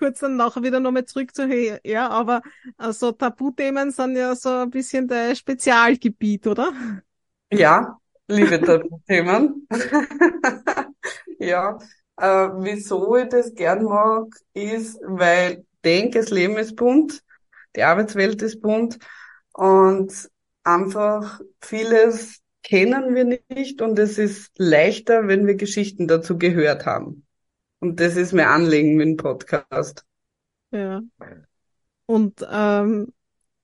kurz 0.00 0.20
dann 0.20 0.36
nachher 0.36 0.64
wieder 0.64 0.80
nochmal 0.80 1.06
zurück 1.06 1.34
zu, 1.36 1.48
hey, 1.48 1.78
ja, 1.84 2.10
aber 2.10 2.42
äh, 2.80 2.92
so 2.92 3.12
Tabuthemen 3.12 3.92
sind 3.92 4.16
ja 4.16 4.36
so 4.36 4.50
ein 4.50 4.70
bisschen 4.70 5.08
dein 5.08 5.36
Spezialgebiet, 5.36 6.48
oder? 6.48 6.72
Ja, 7.52 7.98
liebe 8.28 8.62
Tabuthemen. 8.62 9.66
Ja, 11.38 11.78
Äh, 12.16 12.48
wieso 12.58 13.16
ich 13.16 13.28
das 13.30 13.54
gern 13.54 13.84
mag, 13.84 14.26
ist, 14.52 14.98
weil 15.02 15.60
ich 15.60 15.66
denke, 15.84 16.18
das 16.20 16.30
Leben 16.30 16.58
ist 16.58 16.76
bunt, 16.76 17.22
die 17.76 17.82
Arbeitswelt 17.84 18.42
ist 18.42 18.60
bunt 18.62 18.98
und 19.54 20.30
einfach 20.64 21.40
vieles 21.62 22.40
kennen 22.62 23.14
wir 23.14 23.24
nicht 23.50 23.80
und 23.82 23.98
es 23.98 24.18
ist 24.18 24.52
leichter, 24.58 25.28
wenn 25.28 25.46
wir 25.46 25.54
Geschichten 25.56 26.08
dazu 26.08 26.38
gehört 26.38 26.86
haben. 26.86 27.26
Und 27.80 27.98
das 27.98 28.16
ist 28.16 28.32
mir 28.32 28.48
Anliegen 28.48 28.94
mit 28.94 29.06
dem 29.06 29.16
Podcast. 29.16 30.04
Ja. 30.70 31.00
Und, 32.06 32.46
ähm, 32.50 33.12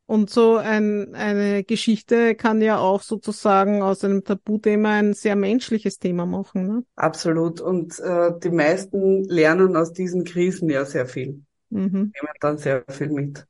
und 0.06 0.30
so 0.30 0.56
ein, 0.56 1.14
eine 1.14 1.64
Geschichte 1.64 2.34
kann 2.34 2.62
ja 2.62 2.78
auch 2.78 3.02
sozusagen 3.02 3.82
aus 3.82 4.04
einem 4.04 4.24
Tabuthema 4.24 4.94
ein 4.94 5.14
sehr 5.14 5.36
menschliches 5.36 5.98
Thema 5.98 6.26
machen. 6.26 6.66
Ne? 6.66 6.84
Absolut. 6.94 7.60
Und 7.60 7.98
äh, 8.00 8.32
die 8.42 8.50
meisten 8.50 9.24
lernen 9.24 9.76
aus 9.76 9.92
diesen 9.92 10.24
Krisen 10.24 10.70
ja 10.70 10.84
sehr 10.84 11.06
viel. 11.06 11.42
Mhm. 11.70 12.12
Nehmen 12.14 12.34
dann 12.40 12.58
sehr 12.58 12.84
viel 12.88 13.10
mit. 13.10 13.46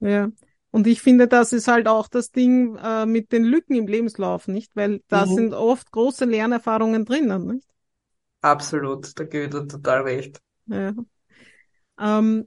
Ja. 0.00 0.30
Und 0.70 0.86
ich 0.86 1.00
finde, 1.00 1.28
das 1.28 1.52
ist 1.52 1.68
halt 1.68 1.88
auch 1.88 2.08
das 2.08 2.32
Ding 2.32 2.76
äh, 2.76 3.06
mit 3.06 3.32
den 3.32 3.44
Lücken 3.44 3.76
im 3.76 3.86
Lebenslauf, 3.86 4.48
nicht? 4.48 4.74
Weil 4.74 5.00
da 5.08 5.26
mhm. 5.26 5.34
sind 5.34 5.54
oft 5.54 5.92
große 5.92 6.24
Lernerfahrungen 6.24 7.04
drinnen, 7.04 7.46
nicht? 7.46 7.68
Absolut, 8.40 9.18
da 9.18 9.24
gebe 9.24 9.44
ich 9.44 9.50
dir 9.50 9.66
total 9.66 10.02
recht. 10.02 10.40
Ja. 10.66 10.92
Ähm, 11.98 12.46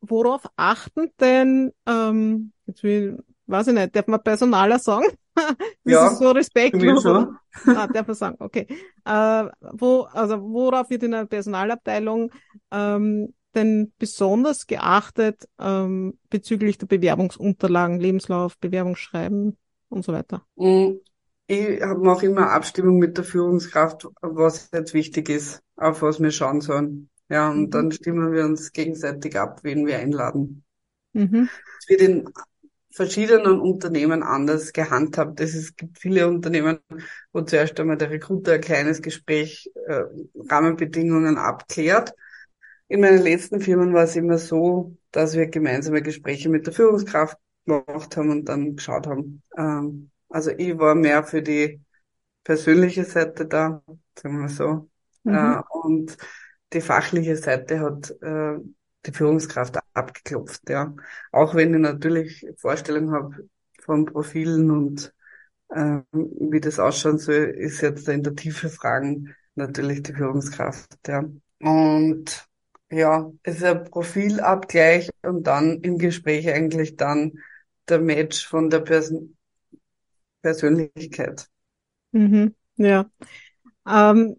worauf 0.00 0.42
achten 0.56 1.12
denn, 1.20 1.72
ähm, 1.86 2.52
jetzt 2.66 2.82
will, 2.82 3.22
weiß 3.46 3.68
ich 3.68 3.74
nicht, 3.74 3.94
darf 3.94 4.06
man 4.06 4.22
Personaler 4.22 4.78
sagen? 4.78 5.06
das 5.34 5.56
ja, 5.84 6.08
ist 6.08 6.18
so 6.18 6.30
respektlos. 6.30 7.02
So. 7.02 7.32
ah, 7.66 7.86
darf 7.86 8.06
man 8.06 8.16
sagen, 8.16 8.36
okay. 8.40 8.66
Äh, 9.04 9.44
wo, 9.72 10.02
also 10.12 10.40
worauf 10.42 10.90
wird 10.90 11.02
in 11.02 11.14
einer 11.14 11.26
Personalabteilung 11.26 12.32
ähm, 12.70 13.34
denn 13.54 13.92
besonders 13.98 14.66
geachtet 14.66 15.48
ähm, 15.58 16.18
bezüglich 16.28 16.78
der 16.78 16.86
Bewerbungsunterlagen, 16.86 17.98
Lebenslauf, 17.98 18.58
Bewerbungsschreiben 18.58 19.56
und 19.88 20.04
so 20.04 20.12
weiter? 20.12 20.44
Ich 21.48 21.80
mache 21.80 22.26
immer 22.26 22.50
Abstimmung 22.50 22.98
mit 22.98 23.16
der 23.16 23.24
Führungskraft, 23.24 24.06
was 24.20 24.68
jetzt 24.72 24.94
wichtig 24.94 25.28
ist, 25.28 25.60
auf 25.76 26.02
was 26.02 26.20
wir 26.20 26.30
schauen 26.30 26.60
sollen. 26.60 27.10
Ja, 27.28 27.50
und 27.50 27.62
mhm. 27.62 27.70
dann 27.70 27.92
stimmen 27.92 28.32
wir 28.32 28.44
uns 28.44 28.72
gegenseitig 28.72 29.36
ab, 29.38 29.60
wen 29.62 29.86
wir 29.86 29.98
einladen. 29.98 30.62
Mhm. 31.14 31.48
Es 31.80 31.88
wird 31.88 32.00
in 32.02 32.30
verschiedenen 32.92 33.60
Unternehmen 33.60 34.22
anders 34.22 34.72
gehandhabt. 34.72 35.40
Es 35.40 35.74
gibt 35.74 35.98
viele 35.98 36.28
Unternehmen, 36.28 36.78
wo 37.32 37.42
zuerst 37.42 37.80
einmal 37.80 37.96
der 37.96 38.10
Recruiter 38.10 38.52
ein 38.52 38.60
kleines 38.60 39.02
Gespräch, 39.02 39.70
äh, 39.86 40.04
Rahmenbedingungen 40.48 41.38
abklärt 41.38 42.14
in 42.88 43.00
meinen 43.00 43.22
letzten 43.22 43.60
Firmen 43.60 43.92
war 43.92 44.04
es 44.04 44.16
immer 44.16 44.38
so, 44.38 44.96
dass 45.12 45.34
wir 45.34 45.46
gemeinsame 45.46 46.02
Gespräche 46.02 46.48
mit 46.48 46.66
der 46.66 46.72
Führungskraft 46.72 47.36
gemacht 47.66 48.16
haben 48.16 48.30
und 48.30 48.46
dann 48.46 48.76
geschaut 48.76 49.06
haben. 49.06 49.42
Ähm, 49.56 50.10
also 50.28 50.50
ich 50.50 50.78
war 50.78 50.94
mehr 50.94 51.24
für 51.24 51.42
die 51.42 51.80
persönliche 52.44 53.04
Seite 53.04 53.46
da, 53.46 53.82
sagen 54.18 54.40
wir 54.40 54.48
so. 54.48 54.88
Mhm. 55.24 55.34
Äh, 55.34 55.62
und 55.70 56.16
die 56.72 56.80
fachliche 56.80 57.36
Seite 57.36 57.80
hat 57.80 58.10
äh, 58.22 58.58
die 59.06 59.12
Führungskraft 59.12 59.78
abgeklopft, 59.94 60.68
ja. 60.68 60.94
Auch 61.32 61.54
wenn 61.54 61.74
ich 61.74 61.80
natürlich 61.80 62.46
Vorstellungen 62.56 63.12
habe 63.12 63.48
von 63.80 64.04
Profilen 64.04 64.70
und 64.70 65.14
äh, 65.70 66.00
wie 66.12 66.60
das 66.60 66.78
ausschauen 66.78 67.18
soll, 67.18 67.36
ist 67.36 67.80
jetzt 67.80 68.08
in 68.08 68.22
der 68.22 68.34
Tiefe 68.34 68.68
Fragen 68.68 69.34
natürlich 69.54 70.02
die 70.02 70.14
Führungskraft, 70.14 70.88
ja. 71.06 71.24
Und 71.60 72.46
ja, 72.90 73.30
es 73.42 73.56
ist 73.56 73.64
ein 73.64 73.84
Profilabgleich 73.84 75.10
und 75.22 75.46
dann 75.46 75.80
im 75.82 75.98
Gespräch 75.98 76.48
eigentlich 76.48 76.96
dann 76.96 77.38
der 77.88 78.00
Match 78.00 78.46
von 78.46 78.70
der 78.70 78.80
Person 78.80 79.36
Persönlichkeit. 80.42 81.46
Mhm, 82.12 82.54
ja. 82.76 83.10
Ähm, 83.86 84.36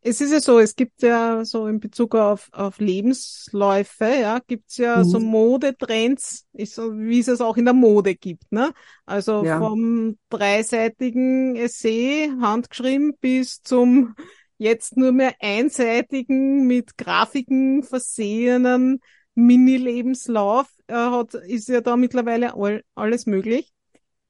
es 0.00 0.20
ist 0.20 0.32
ja 0.32 0.40
so, 0.40 0.58
es 0.58 0.74
gibt 0.74 1.02
ja 1.02 1.44
so 1.44 1.66
in 1.66 1.80
Bezug 1.80 2.14
auf, 2.14 2.48
auf 2.52 2.78
Lebensläufe, 2.78 4.06
ja, 4.06 4.38
gibt's 4.46 4.78
ja 4.78 4.98
mhm. 4.98 5.04
so 5.04 5.20
Modetrends, 5.20 6.46
so, 6.64 6.96
wie 6.98 7.20
es 7.20 7.28
es 7.28 7.40
auch 7.40 7.56
in 7.56 7.66
der 7.66 7.74
Mode 7.74 8.14
gibt, 8.14 8.50
ne? 8.50 8.72
Also 9.04 9.44
ja. 9.44 9.58
vom 9.58 10.16
dreiseitigen 10.30 11.56
Essay, 11.56 12.30
handgeschrieben, 12.40 13.16
bis 13.20 13.60
zum 13.62 14.14
jetzt 14.58 14.96
nur 14.96 15.12
mehr 15.12 15.34
einseitigen, 15.40 16.66
mit 16.66 16.96
Grafiken 16.96 17.82
versehenen 17.82 19.00
Mini-Lebenslauf 19.34 20.66
äh, 20.86 20.94
hat, 20.94 21.34
ist 21.34 21.68
ja 21.68 21.82
da 21.82 21.96
mittlerweile 21.96 22.54
all, 22.54 22.82
alles 22.94 23.26
möglich. 23.26 23.74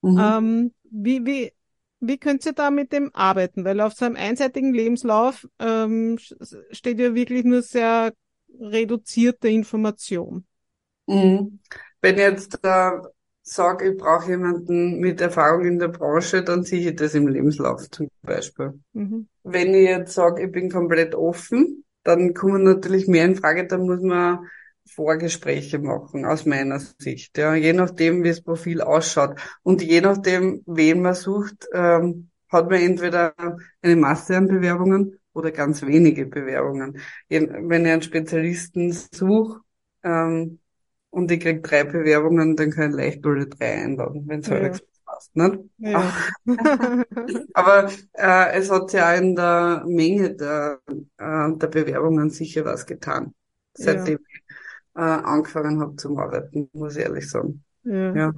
Mhm. 0.06 0.18
Ähm, 0.20 0.72
wie, 0.90 1.26
wie, 1.26 1.52
wie 1.98 2.18
könnt 2.18 2.46
ihr 2.46 2.52
da 2.52 2.70
mit 2.70 2.92
dem 2.92 3.10
arbeiten? 3.12 3.64
Weil 3.64 3.80
auf 3.80 3.94
so 3.94 4.04
einem 4.04 4.14
einseitigen 4.14 4.72
Lebenslauf 4.72 5.48
ähm, 5.58 6.18
steht 6.70 7.00
ja 7.00 7.14
wirklich 7.14 7.44
nur 7.44 7.62
sehr 7.62 8.12
reduzierte 8.60 9.48
Information. 9.48 10.46
Mhm. 11.06 11.58
Wenn 12.00 12.18
jetzt 12.18 12.60
äh, 12.62 12.90
sage, 13.42 13.90
ich 13.90 13.98
brauche 13.98 14.30
jemanden 14.30 15.00
mit 15.00 15.20
Erfahrung 15.20 15.64
in 15.64 15.78
der 15.80 15.88
Branche, 15.88 16.44
dann 16.44 16.62
sehe 16.62 16.90
ich 16.90 16.96
das 16.96 17.14
im 17.14 17.26
Lebenslauf 17.26 17.90
zum 17.90 18.08
Beispiel. 18.22 18.78
Mhm. 18.92 19.26
Wenn 19.42 19.74
ich 19.74 19.88
jetzt 19.88 20.14
sage, 20.14 20.44
ich 20.44 20.52
bin 20.52 20.70
komplett 20.70 21.16
offen, 21.16 21.84
dann 22.04 22.32
kommen 22.32 22.62
natürlich 22.62 23.08
mehr 23.08 23.24
in 23.24 23.34
Frage, 23.34 23.66
dann 23.66 23.86
muss 23.86 24.00
man 24.00 24.46
Vorgespräche 24.86 25.78
machen, 25.78 26.24
aus 26.24 26.46
meiner 26.46 26.80
Sicht. 26.80 27.36
Ja, 27.38 27.54
je 27.54 27.72
nachdem, 27.72 28.24
wie 28.24 28.28
das 28.28 28.42
Profil 28.42 28.80
ausschaut. 28.80 29.38
Und 29.62 29.82
je 29.82 30.00
nachdem, 30.00 30.62
wen 30.66 31.02
man 31.02 31.14
sucht, 31.14 31.66
ähm, 31.72 32.30
hat 32.48 32.70
man 32.70 32.80
entweder 32.80 33.34
eine 33.82 33.96
Masse 33.96 34.36
an 34.36 34.48
Bewerbungen 34.48 35.18
oder 35.32 35.50
ganz 35.50 35.82
wenige 35.82 36.26
Bewerbungen. 36.26 36.98
Wenn 37.28 37.84
ich 37.84 37.92
einen 37.92 38.02
Spezialisten 38.02 38.92
suche, 38.92 39.60
ähm, 40.02 40.60
und 41.16 41.30
ich 41.30 41.40
krieg 41.40 41.62
drei 41.62 41.84
Bewerbungen, 41.84 42.56
dann 42.56 42.70
kann 42.70 42.90
ich 42.90 42.96
leicht 42.96 43.26
alle 43.26 43.46
drei 43.46 43.84
einladen, 43.84 44.24
wenn 44.26 44.40
es 44.40 44.48
ja. 44.48 44.54
halbwegs 44.54 44.82
passt. 45.04 45.34
Nicht? 45.34 45.58
Ja. 45.78 46.12
Aber 47.54 47.90
äh, 48.12 48.58
es 48.58 48.70
hat 48.70 48.92
ja 48.92 49.14
in 49.14 49.34
der 49.34 49.82
Menge 49.86 50.34
der, 50.34 50.80
äh, 51.16 51.56
der 51.56 51.66
Bewerbungen 51.68 52.28
sicher 52.28 52.66
was 52.66 52.84
getan, 52.84 53.34
seitdem 53.72 54.18
ja. 54.18 54.35
Äh, 54.96 55.00
angefangen 55.00 55.80
habe 55.80 55.96
zum 55.96 56.18
Arbeiten, 56.18 56.70
muss 56.72 56.96
ich 56.96 57.04
ehrlich 57.04 57.28
sagen. 57.28 57.62
Ja. 57.84 58.14
ja. 58.14 58.32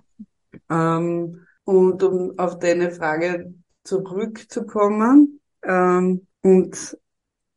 Ähm, 0.68 1.46
und 1.64 2.02
um 2.02 2.38
auf 2.38 2.58
deine 2.58 2.90
Frage 2.90 3.54
zurückzukommen, 3.84 5.40
ähm, 5.62 6.26
und 6.42 6.98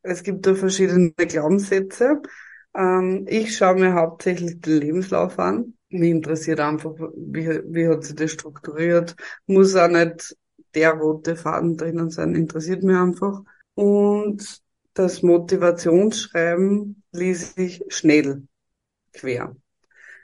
es 0.02 0.22
gibt 0.22 0.46
da 0.46 0.54
verschiedene 0.54 1.12
Glaubenssätze. 1.12 2.20
Ähm, 2.74 3.26
ich 3.28 3.56
schaue 3.56 3.76
mir 3.76 3.94
hauptsächlich 3.94 4.60
den 4.60 4.80
Lebenslauf 4.80 5.38
an. 5.38 5.74
Mich 5.88 6.10
interessiert 6.10 6.60
einfach, 6.60 6.94
wie, 7.16 7.60
wie 7.66 7.88
hat 7.88 8.04
sich 8.04 8.14
das 8.14 8.32
strukturiert. 8.32 9.14
Muss 9.46 9.76
auch 9.76 9.88
nicht 9.88 10.36
der 10.74 10.92
rote 10.92 11.36
Faden 11.36 11.76
drinnen 11.76 12.10
sein, 12.10 12.34
interessiert 12.34 12.82
mich 12.82 12.96
einfach. 12.96 13.42
Und 13.74 14.60
das 14.94 15.22
Motivationsschreiben 15.22 17.02
lese 17.12 17.62
ich 17.62 17.82
schnell 17.88 18.42
quer. 19.12 19.56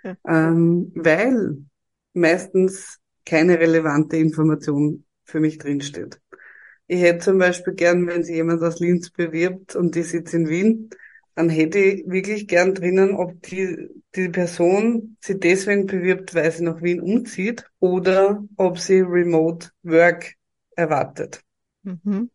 Ja. 0.05 0.16
Ähm, 0.27 0.92
weil 0.94 1.59
meistens 2.12 2.98
keine 3.24 3.59
relevante 3.59 4.16
Information 4.16 5.05
für 5.24 5.40
mich 5.40 5.59
drinsteht. 5.59 6.20
Ich 6.87 7.03
hätte 7.03 7.27
zum 7.27 7.38
Beispiel 7.38 7.74
gern, 7.74 8.07
wenn 8.07 8.24
sich 8.24 8.37
jemand 8.37 8.62
aus 8.62 8.81
Linz 8.81 9.11
bewirbt 9.11 9.77
und 9.77 9.94
die 9.94 10.03
sitzt 10.03 10.33
in 10.33 10.48
Wien, 10.48 10.90
dann 11.35 11.51
hätte 11.51 11.79
ich 11.79 12.09
wirklich 12.09 12.48
gern 12.48 12.74
drinnen, 12.74 13.14
ob 13.14 13.40
die, 13.42 13.90
die 14.16 14.29
Person 14.29 15.16
sie 15.20 15.38
deswegen 15.38 15.87
bewirbt, 15.87 16.35
weil 16.35 16.51
sie 16.51 16.64
nach 16.64 16.83
Wien 16.83 17.01
umzieht 17.01 17.64
oder 17.79 18.42
ob 18.57 18.79
sie 18.79 19.01
Remote 19.01 19.68
Work 19.83 20.33
erwartet. 20.74 21.42
Mhm. 21.83 22.31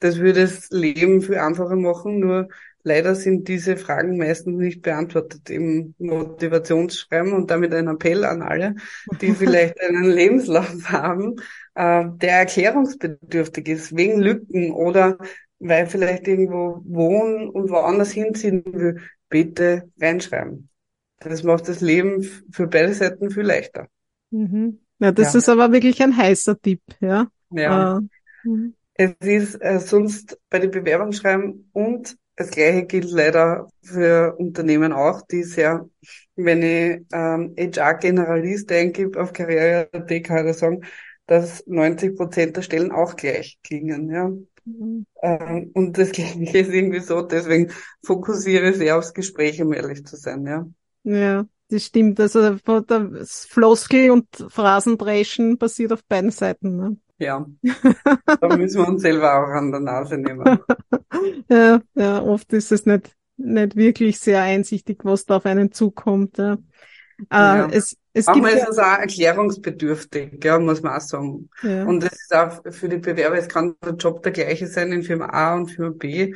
Das 0.00 0.18
würde 0.18 0.40
das 0.40 0.70
Leben 0.70 1.22
viel 1.22 1.36
einfacher 1.36 1.76
machen, 1.76 2.18
nur 2.18 2.48
leider 2.84 3.14
sind 3.14 3.48
diese 3.48 3.76
Fragen 3.76 4.16
meistens 4.16 4.56
nicht 4.56 4.82
beantwortet 4.82 5.50
im 5.50 5.94
Motivationsschreiben 5.98 7.32
und 7.32 7.50
damit 7.50 7.74
ein 7.74 7.88
Appell 7.88 8.24
an 8.24 8.42
alle, 8.42 8.76
die 9.20 9.32
vielleicht 9.34 9.80
einen 9.80 10.04
Lebenslauf 10.04 10.90
haben, 10.90 11.36
äh, 11.74 12.04
der 12.14 12.38
erklärungsbedürftig 12.38 13.68
ist, 13.68 13.96
wegen 13.96 14.20
Lücken 14.20 14.70
oder 14.70 15.18
weil 15.58 15.86
vielleicht 15.86 16.28
irgendwo 16.28 16.82
wohnen 16.84 17.48
und 17.48 17.70
woanders 17.70 18.12
hinziehen 18.12 18.62
will, 18.66 19.00
bitte 19.28 19.90
reinschreiben. 20.00 20.68
Das 21.18 21.42
macht 21.42 21.68
das 21.68 21.80
Leben 21.80 22.22
für 22.50 22.66
beide 22.66 22.92
Seiten 22.92 23.30
viel 23.30 23.44
leichter. 23.44 23.88
Mhm. 24.30 24.80
Ja, 24.98 25.10
das 25.10 25.32
ja. 25.32 25.38
ist 25.38 25.48
aber 25.48 25.72
wirklich 25.72 26.02
ein 26.02 26.16
heißer 26.16 26.60
Tipp, 26.60 26.82
ja. 27.00 27.28
Ja. 27.50 27.98
Äh, 27.98 28.48
mhm. 28.48 28.74
Es 28.94 29.14
ist 29.20 29.54
äh, 29.56 29.80
sonst 29.80 30.38
bei 30.50 30.60
den 30.60 30.70
Bewerbungsschreiben 30.70 31.70
und 31.72 32.16
das 32.36 32.50
Gleiche 32.50 32.86
gilt 32.86 33.10
leider 33.10 33.68
für 33.82 34.34
Unternehmen 34.36 34.92
auch, 34.92 35.22
die 35.22 35.44
sehr, 35.44 35.88
wenn 36.36 36.62
ich 36.62 37.02
ähm, 37.12 37.54
HR-Generalist 37.56 38.70
eingebe 38.72 39.20
auf 39.20 39.32
Karriere.at, 39.32 40.24
kann 40.24 40.48
ich 40.48 40.56
sagen, 40.56 40.84
dass 41.26 41.64
90 41.66 42.16
Prozent 42.16 42.56
der 42.56 42.62
Stellen 42.62 42.90
auch 42.90 43.16
gleich 43.16 43.58
klingen, 43.62 44.10
ja. 44.10 44.30
Mhm. 44.64 45.06
Ähm, 45.22 45.70
und 45.74 45.96
das 45.96 46.12
Gleiche 46.12 46.58
ist 46.58 46.70
irgendwie 46.70 47.00
so, 47.00 47.22
deswegen 47.22 47.70
fokussiere 48.04 48.70
ich 48.70 48.76
sehr 48.76 48.98
aufs 48.98 49.14
Gespräch, 49.14 49.60
um 49.62 49.72
ehrlich 49.72 50.04
zu 50.04 50.16
sein, 50.16 50.46
ja. 50.46 50.66
Ja, 51.04 51.46
das 51.68 51.84
stimmt. 51.84 52.18
Also 52.18 52.56
das 52.80 53.46
Floskel 53.46 54.10
und 54.10 54.26
Phrasendreschen 54.48 55.58
passiert 55.58 55.92
auf 55.92 56.04
beiden 56.04 56.30
Seiten. 56.30 56.76
Ne? 56.76 56.96
Ja, 57.18 57.46
da 58.40 58.56
müssen 58.56 58.82
wir 58.82 58.88
uns 58.88 59.02
selber 59.02 59.34
auch 59.34 59.48
an 59.48 59.70
der 59.70 59.80
Nase 59.80 60.18
nehmen. 60.18 60.58
ja, 61.48 61.80
ja, 61.94 62.22
oft 62.22 62.52
ist 62.52 62.72
es 62.72 62.86
nicht, 62.86 63.14
nicht 63.36 63.76
wirklich 63.76 64.18
sehr 64.18 64.42
einsichtig, 64.42 65.04
was 65.04 65.24
da 65.24 65.36
auf 65.36 65.46
einen 65.46 65.70
zukommt. 65.72 66.38
Ja. 66.38 66.54
Äh, 66.54 67.26
ja. 67.30 67.68
es, 67.70 67.96
es 68.12 68.26
Manchmal 68.26 68.54
gibt 68.54 68.62
ist 68.62 68.70
es 68.70 68.78
auch 68.78 68.98
erklärungsbedürftig, 68.98 70.44
ja, 70.44 70.58
muss 70.58 70.82
man 70.82 70.96
auch 70.96 71.00
sagen. 71.00 71.50
Ja. 71.62 71.84
Und 71.84 72.02
es 72.02 72.12
ist 72.12 72.34
auch 72.34 72.62
für 72.70 72.88
die 72.88 72.98
Bewerber, 72.98 73.38
es 73.38 73.48
kann 73.48 73.76
der 73.84 73.94
Job 73.94 74.22
der 74.22 74.32
gleiche 74.32 74.66
sein 74.66 74.92
in 74.92 75.02
Firma 75.02 75.26
A 75.26 75.54
und 75.54 75.70
Firma 75.70 75.94
B. 75.96 76.34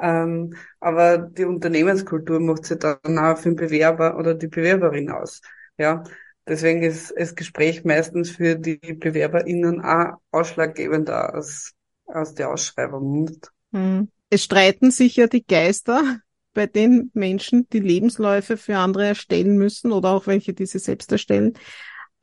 Ähm, 0.00 0.54
aber 0.80 1.18
die 1.18 1.44
Unternehmenskultur 1.44 2.40
macht 2.40 2.66
sich 2.66 2.78
dann 2.78 3.18
auch 3.18 3.38
für 3.38 3.50
den 3.50 3.56
Bewerber 3.56 4.16
oder 4.16 4.34
die 4.34 4.48
Bewerberin 4.48 5.10
aus. 5.10 5.40
Ja, 5.78 6.02
deswegen 6.46 6.82
ist 6.82 7.14
das 7.16 7.34
Gespräch 7.34 7.84
meistens 7.84 8.30
für 8.30 8.56
die 8.56 8.76
BewerberInnen 8.76 9.80
auch 9.80 10.18
ausschlaggebender 10.30 11.34
als 11.34 11.74
aus 12.06 12.34
der 12.34 12.50
Ausschreibung. 12.50 13.30
Hm. 13.72 14.08
Es 14.30 14.44
streiten 14.44 14.90
sich 14.90 15.16
ja 15.16 15.26
die 15.26 15.44
Geister 15.44 16.20
bei 16.54 16.66
den 16.66 17.10
Menschen, 17.14 17.68
die 17.72 17.80
Lebensläufe 17.80 18.56
für 18.56 18.76
andere 18.76 19.06
erstellen 19.06 19.56
müssen 19.56 19.92
oder 19.92 20.10
auch 20.10 20.26
welche, 20.26 20.52
die 20.52 20.66
sie 20.66 20.78
selbst 20.78 21.10
erstellen. 21.12 21.54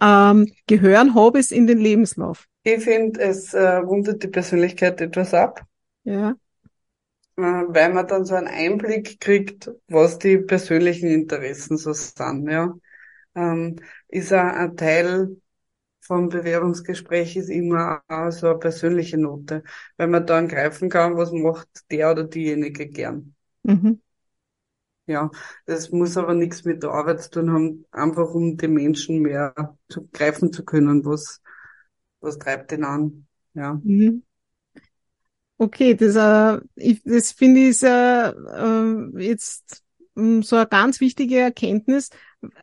Ähm, 0.02 0.52
gehören 0.68 1.16
Hobbys 1.16 1.52
in 1.52 1.68
den 1.68 1.80
Lebenslauf? 1.80 2.46
Ich 2.64 2.84
finde, 2.84 3.20
es 3.20 3.54
äh, 3.54 3.76
rundet 3.78 4.24
die 4.24 4.28
Persönlichkeit 4.28 5.02
etwas 5.02 5.34
ab. 5.34 5.64
Ja. 6.04 6.36
Äh, 7.38 7.42
weil 7.42 7.94
man 7.94 8.08
dann 8.08 8.26
so 8.26 8.36
einen 8.36 8.48
Einblick 8.48 9.20
kriegt, 9.20 9.72
was 9.88 10.20
die 10.20 10.38
persönlichen 10.38 11.10
Interessen 11.10 11.78
so 11.78 11.94
sind, 11.94 12.50
ja. 12.50 12.74
Ähm, 13.36 13.78
ist 14.08 14.34
auch 14.34 14.40
ein 14.40 14.76
Teil 14.78 15.38
vom 16.02 16.30
Bewerbungsgespräch 16.30 17.36
ist 17.38 17.50
immer 17.50 18.04
auch 18.08 18.32
so 18.32 18.48
eine 18.50 18.60
persönliche 18.60 19.18
Note, 19.18 19.64
weil 19.98 20.08
man 20.08 20.26
dann 20.28 20.48
greifen 20.50 20.90
kann, 20.90 21.18
was 21.18 21.32
macht 21.32 21.70
der 21.92 22.12
oder 22.12 22.26
diejenige 22.26 22.88
gern. 22.88 23.36
Mhm. 23.64 24.00
Ja, 25.08 25.32
das 25.66 25.90
muss 25.92 26.18
aber 26.18 26.36
nichts 26.36 26.66
mit 26.66 26.84
der 26.84 26.92
Arbeit 26.92 27.22
zu 27.24 27.32
tun 27.32 27.52
haben, 27.52 27.86
einfach 27.92 28.30
um 28.34 28.58
den 28.58 28.74
Menschen 28.74 29.20
mehr 29.22 29.54
zu 29.90 30.08
greifen 30.14 30.54
zu 30.54 30.64
können, 30.64 31.04
was, 31.04 31.42
was 32.22 32.38
treibt 32.40 32.72
ihn 32.74 32.84
an. 32.84 33.28
Ja. 33.56 33.82
Mhm. 33.84 34.24
Okay, 35.58 35.94
das, 35.96 36.16
äh, 36.16 36.62
ich, 36.76 37.02
das 37.04 37.32
finde 37.34 37.60
ich 37.70 37.84
äh, 37.84 38.30
äh, 38.30 39.10
jetzt 39.22 39.84
mh, 40.16 40.42
so 40.44 40.56
eine 40.56 40.68
ganz 40.68 41.02
wichtige 41.02 41.38
Erkenntnis, 41.40 42.10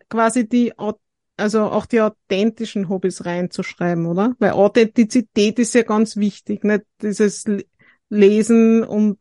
quasi 0.08 0.48
die, 0.48 0.72
also 1.36 1.62
auch 1.62 1.86
die 1.86 2.00
authentischen 2.00 2.88
Hobbys 2.88 3.24
reinzuschreiben, 3.24 4.06
oder? 4.06 4.34
Weil 4.38 4.52
Authentizität 4.52 5.58
ist 5.58 5.74
ja 5.74 5.82
ganz 5.82 6.16
wichtig, 6.16 6.64
nicht 6.64 6.84
dieses 7.02 7.44
Lesen 8.08 8.84
und 8.84 9.18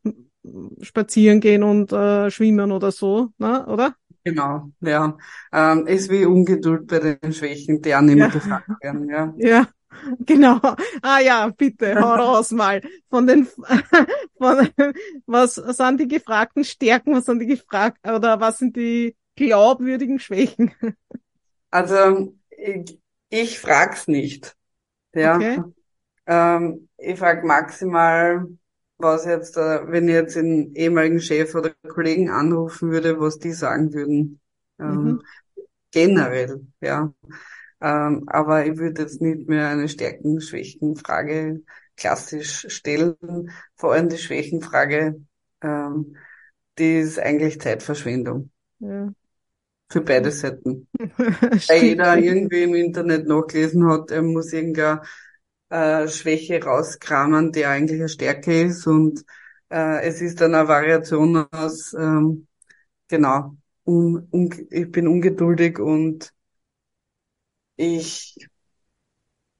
spazieren 0.81 1.39
gehen 1.39 1.63
und 1.63 1.91
äh, 1.91 2.29
schwimmen 2.29 2.71
oder 2.71 2.91
so, 2.91 3.29
ne? 3.37 3.65
oder? 3.65 3.95
Genau, 4.23 4.71
ja. 4.81 5.17
Ähm, 5.53 5.85
ist 5.87 6.09
wie 6.09 6.25
Ungeduld 6.25 6.87
bei 6.87 6.99
den 6.99 7.33
Schwächen, 7.33 7.81
die 7.81 7.95
auch 7.95 8.01
nicht 8.01 8.15
mehr 8.15 8.27
ja. 8.27 8.33
gefragt 8.33 8.69
werden, 8.81 9.09
ja. 9.09 9.33
Ja, 9.37 9.67
genau. 10.19 10.59
Ah 11.01 11.19
ja, 11.19 11.47
bitte, 11.55 11.95
hau 11.95 12.15
raus 12.15 12.51
mal. 12.51 12.81
Von 13.09 13.27
den, 13.27 13.47
von, 14.37 14.67
was 15.27 15.55
sind 15.55 15.99
die 15.99 16.07
gefragten 16.07 16.63
Stärken, 16.63 17.13
was 17.13 17.25
sind 17.25 17.39
die 17.39 17.45
gefragt, 17.45 17.99
oder 18.07 18.39
was 18.39 18.57
sind 18.57 18.75
die 18.75 19.15
glaubwürdigen 19.35 20.19
Schwächen? 20.19 20.71
Also, 21.71 22.33
ich, 22.49 22.99
ich 23.29 23.59
frag's 23.59 24.07
nicht. 24.07 24.55
Ja. 25.13 25.35
Okay. 25.35 25.61
Ähm, 26.25 26.89
ich 26.97 27.19
frag 27.19 27.43
maximal, 27.43 28.47
was 28.97 29.25
jetzt, 29.25 29.57
äh, 29.57 29.91
wenn 29.91 30.07
ich 30.07 30.13
jetzt 30.13 30.35
den 30.35 30.73
ehemaligen 30.73 31.19
Chef 31.19 31.53
oder 31.53 31.71
Kollegen 31.87 32.29
anrufen 32.29 32.91
würde, 32.91 33.19
was 33.19 33.39
die 33.39 33.51
sagen 33.51 33.93
würden. 33.93 34.39
Ähm, 34.79 35.03
mhm. 35.03 35.21
Generell, 35.91 36.65
ja. 36.81 37.13
Ähm, 37.81 38.23
aber 38.27 38.65
ich 38.65 38.77
würde 38.77 39.03
jetzt 39.03 39.21
nicht 39.21 39.47
mehr 39.47 39.69
eine 39.69 39.87
Stärken-Schwächen-Frage 39.87 41.61
klassisch 41.95 42.65
stellen. 42.69 43.51
Vor 43.75 43.93
allem 43.93 44.09
die 44.09 44.17
Schwächenfrage, 44.17 45.21
ähm, 45.61 46.17
die 46.77 46.99
ist 46.99 47.19
eigentlich 47.19 47.61
Zeitverschwendung. 47.61 48.51
Ja. 48.79 49.13
Für 49.95 50.01
beide 50.01 50.29
Seiten. 50.29 50.89
Weil 51.67 51.83
jeder 51.83 52.17
irgendwie 52.17 52.63
im 52.63 52.75
Internet 52.75 53.27
nachgelesen 53.27 53.87
hat, 53.89 54.11
er 54.11 54.23
muss 54.23 54.51
irgendeine 54.51 55.03
äh, 55.69 56.09
Schwäche 56.09 56.61
rauskramen, 56.61 57.53
die 57.53 57.65
eigentlich 57.65 58.01
eine 58.01 58.09
Stärke 58.09 58.63
ist 58.63 58.85
und 58.87 59.23
äh, 59.69 60.01
es 60.05 60.19
ist 60.21 60.41
dann 60.41 60.53
eine 60.53 60.67
Variation 60.67 61.37
aus, 61.49 61.93
ähm, 61.93 62.45
genau, 63.07 63.55
un, 63.85 64.27
un, 64.31 64.49
ich 64.69 64.91
bin 64.91 65.07
ungeduldig 65.07 65.79
und 65.79 66.33
ich, 67.77 68.35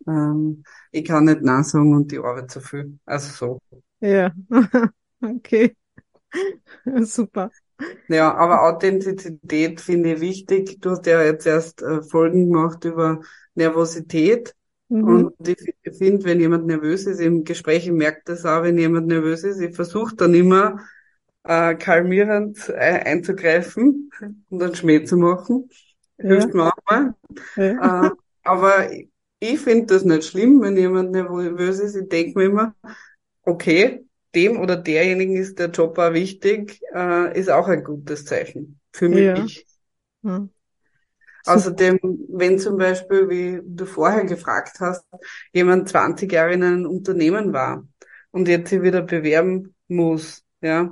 ähm, 0.05 0.63
ich 0.91 1.05
kann 1.05 1.25
nicht 1.25 1.41
Nein 1.43 1.63
sagen 1.63 1.95
und 1.95 2.11
die 2.11 2.19
Arbeit 2.19 2.51
zu 2.51 2.59
viel. 2.61 2.99
Also 3.05 3.31
so. 3.31 3.79
Ja, 4.01 4.31
okay. 5.21 5.75
Super. 7.05 7.51
Ja, 8.07 8.33
aber 8.33 8.63
Authentizität 8.63 9.81
finde 9.81 10.13
ich 10.13 10.21
wichtig. 10.21 10.79
Du 10.81 10.91
hast 10.91 11.05
ja 11.05 11.23
jetzt 11.23 11.45
erst 11.45 11.81
äh, 11.81 12.01
Folgen 12.01 12.51
gemacht 12.51 12.85
über 12.85 13.21
Nervosität. 13.55 14.53
Mhm. 14.89 15.03
Und 15.03 15.47
ich 15.47 15.97
finde, 15.97 16.25
wenn 16.25 16.39
jemand 16.39 16.67
nervös 16.67 17.05
ist, 17.07 17.19
im 17.19 17.43
Gespräch, 17.43 17.85
ich 17.85 17.91
merke 17.91 18.21
das 18.25 18.45
auch, 18.45 18.63
wenn 18.63 18.77
jemand 18.77 19.07
nervös 19.07 19.43
ist, 19.43 19.59
ich 19.59 19.75
versuche 19.75 20.15
dann 20.15 20.33
immer 20.33 20.79
äh, 21.43 21.75
kalmierend 21.75 22.69
äh, 22.69 23.01
einzugreifen 23.03 24.11
und 24.49 24.63
einen 24.63 24.75
Schmäh 24.75 25.03
zu 25.03 25.17
machen. 25.17 25.69
Ja. 26.17 26.29
Hilft 26.29 26.53
mir 26.53 26.67
auch 26.67 26.77
mal. 26.89 27.15
Ja. 27.55 28.07
Äh, 28.07 28.11
aber 28.43 28.89
ich 29.39 29.59
finde 29.59 29.87
das 29.87 30.05
nicht 30.05 30.25
schlimm, 30.25 30.61
wenn 30.61 30.77
jemand 30.77 31.11
nervös 31.11 31.79
ist. 31.79 31.95
Ich 31.95 32.07
denke 32.07 32.39
mir 32.39 32.45
immer, 32.45 32.75
okay, 33.43 34.04
dem 34.35 34.59
oder 34.59 34.75
derjenigen 34.75 35.35
ist 35.35 35.59
der 35.59 35.69
Job 35.69 35.97
auch 35.97 36.13
wichtig, 36.13 36.81
äh, 36.93 37.37
ist 37.37 37.49
auch 37.49 37.67
ein 37.67 37.83
gutes 37.83 38.25
Zeichen 38.25 38.79
für 38.91 39.09
mich. 39.09 39.65
Ja. 40.23 40.31
Ja. 40.31 40.49
Außerdem, 41.45 41.99
wenn 42.29 42.57
zum 42.57 42.77
Beispiel, 42.77 43.29
wie 43.29 43.61
du 43.63 43.85
vorher 43.85 44.25
gefragt 44.25 44.79
hast, 44.79 45.05
jemand 45.53 45.87
20 45.87 46.31
Jahre 46.31 46.53
in 46.53 46.63
einem 46.63 46.85
Unternehmen 46.87 47.53
war 47.53 47.87
und 48.31 48.47
jetzt 48.47 48.69
sich 48.69 48.81
wieder 48.81 49.03
bewerben 49.03 49.75
muss, 49.87 50.43
ja, 50.61 50.91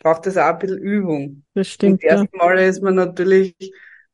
braucht 0.00 0.26
das 0.26 0.36
auch 0.36 0.46
ein 0.46 0.58
bisschen 0.58 0.78
Übung. 0.78 1.44
Das 1.54 1.68
stimmt. 1.68 2.02
Und 2.02 2.02
ersten 2.02 2.28
ja. 2.32 2.44
Mal 2.44 2.58
ist 2.58 2.82
man 2.82 2.96
natürlich 2.96 3.54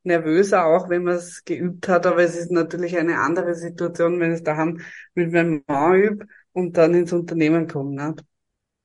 nervöser, 0.03 0.65
auch 0.65 0.89
wenn 0.89 1.03
man 1.03 1.15
es 1.15 1.43
geübt 1.43 1.87
hat, 1.87 2.05
aber 2.05 2.23
es 2.23 2.35
ist 2.35 2.51
natürlich 2.51 2.97
eine 2.97 3.19
andere 3.19 3.55
Situation, 3.55 4.19
wenn 4.19 4.31
es 4.31 4.43
daheim 4.43 4.81
mit 5.15 5.31
meinem 5.31 5.63
Mann 5.67 5.95
übt 5.95 6.25
und 6.53 6.77
dann 6.77 6.93
ins 6.93 7.13
Unternehmen 7.13 7.67
kommt. 7.67 7.95
Nicht? 7.95 8.23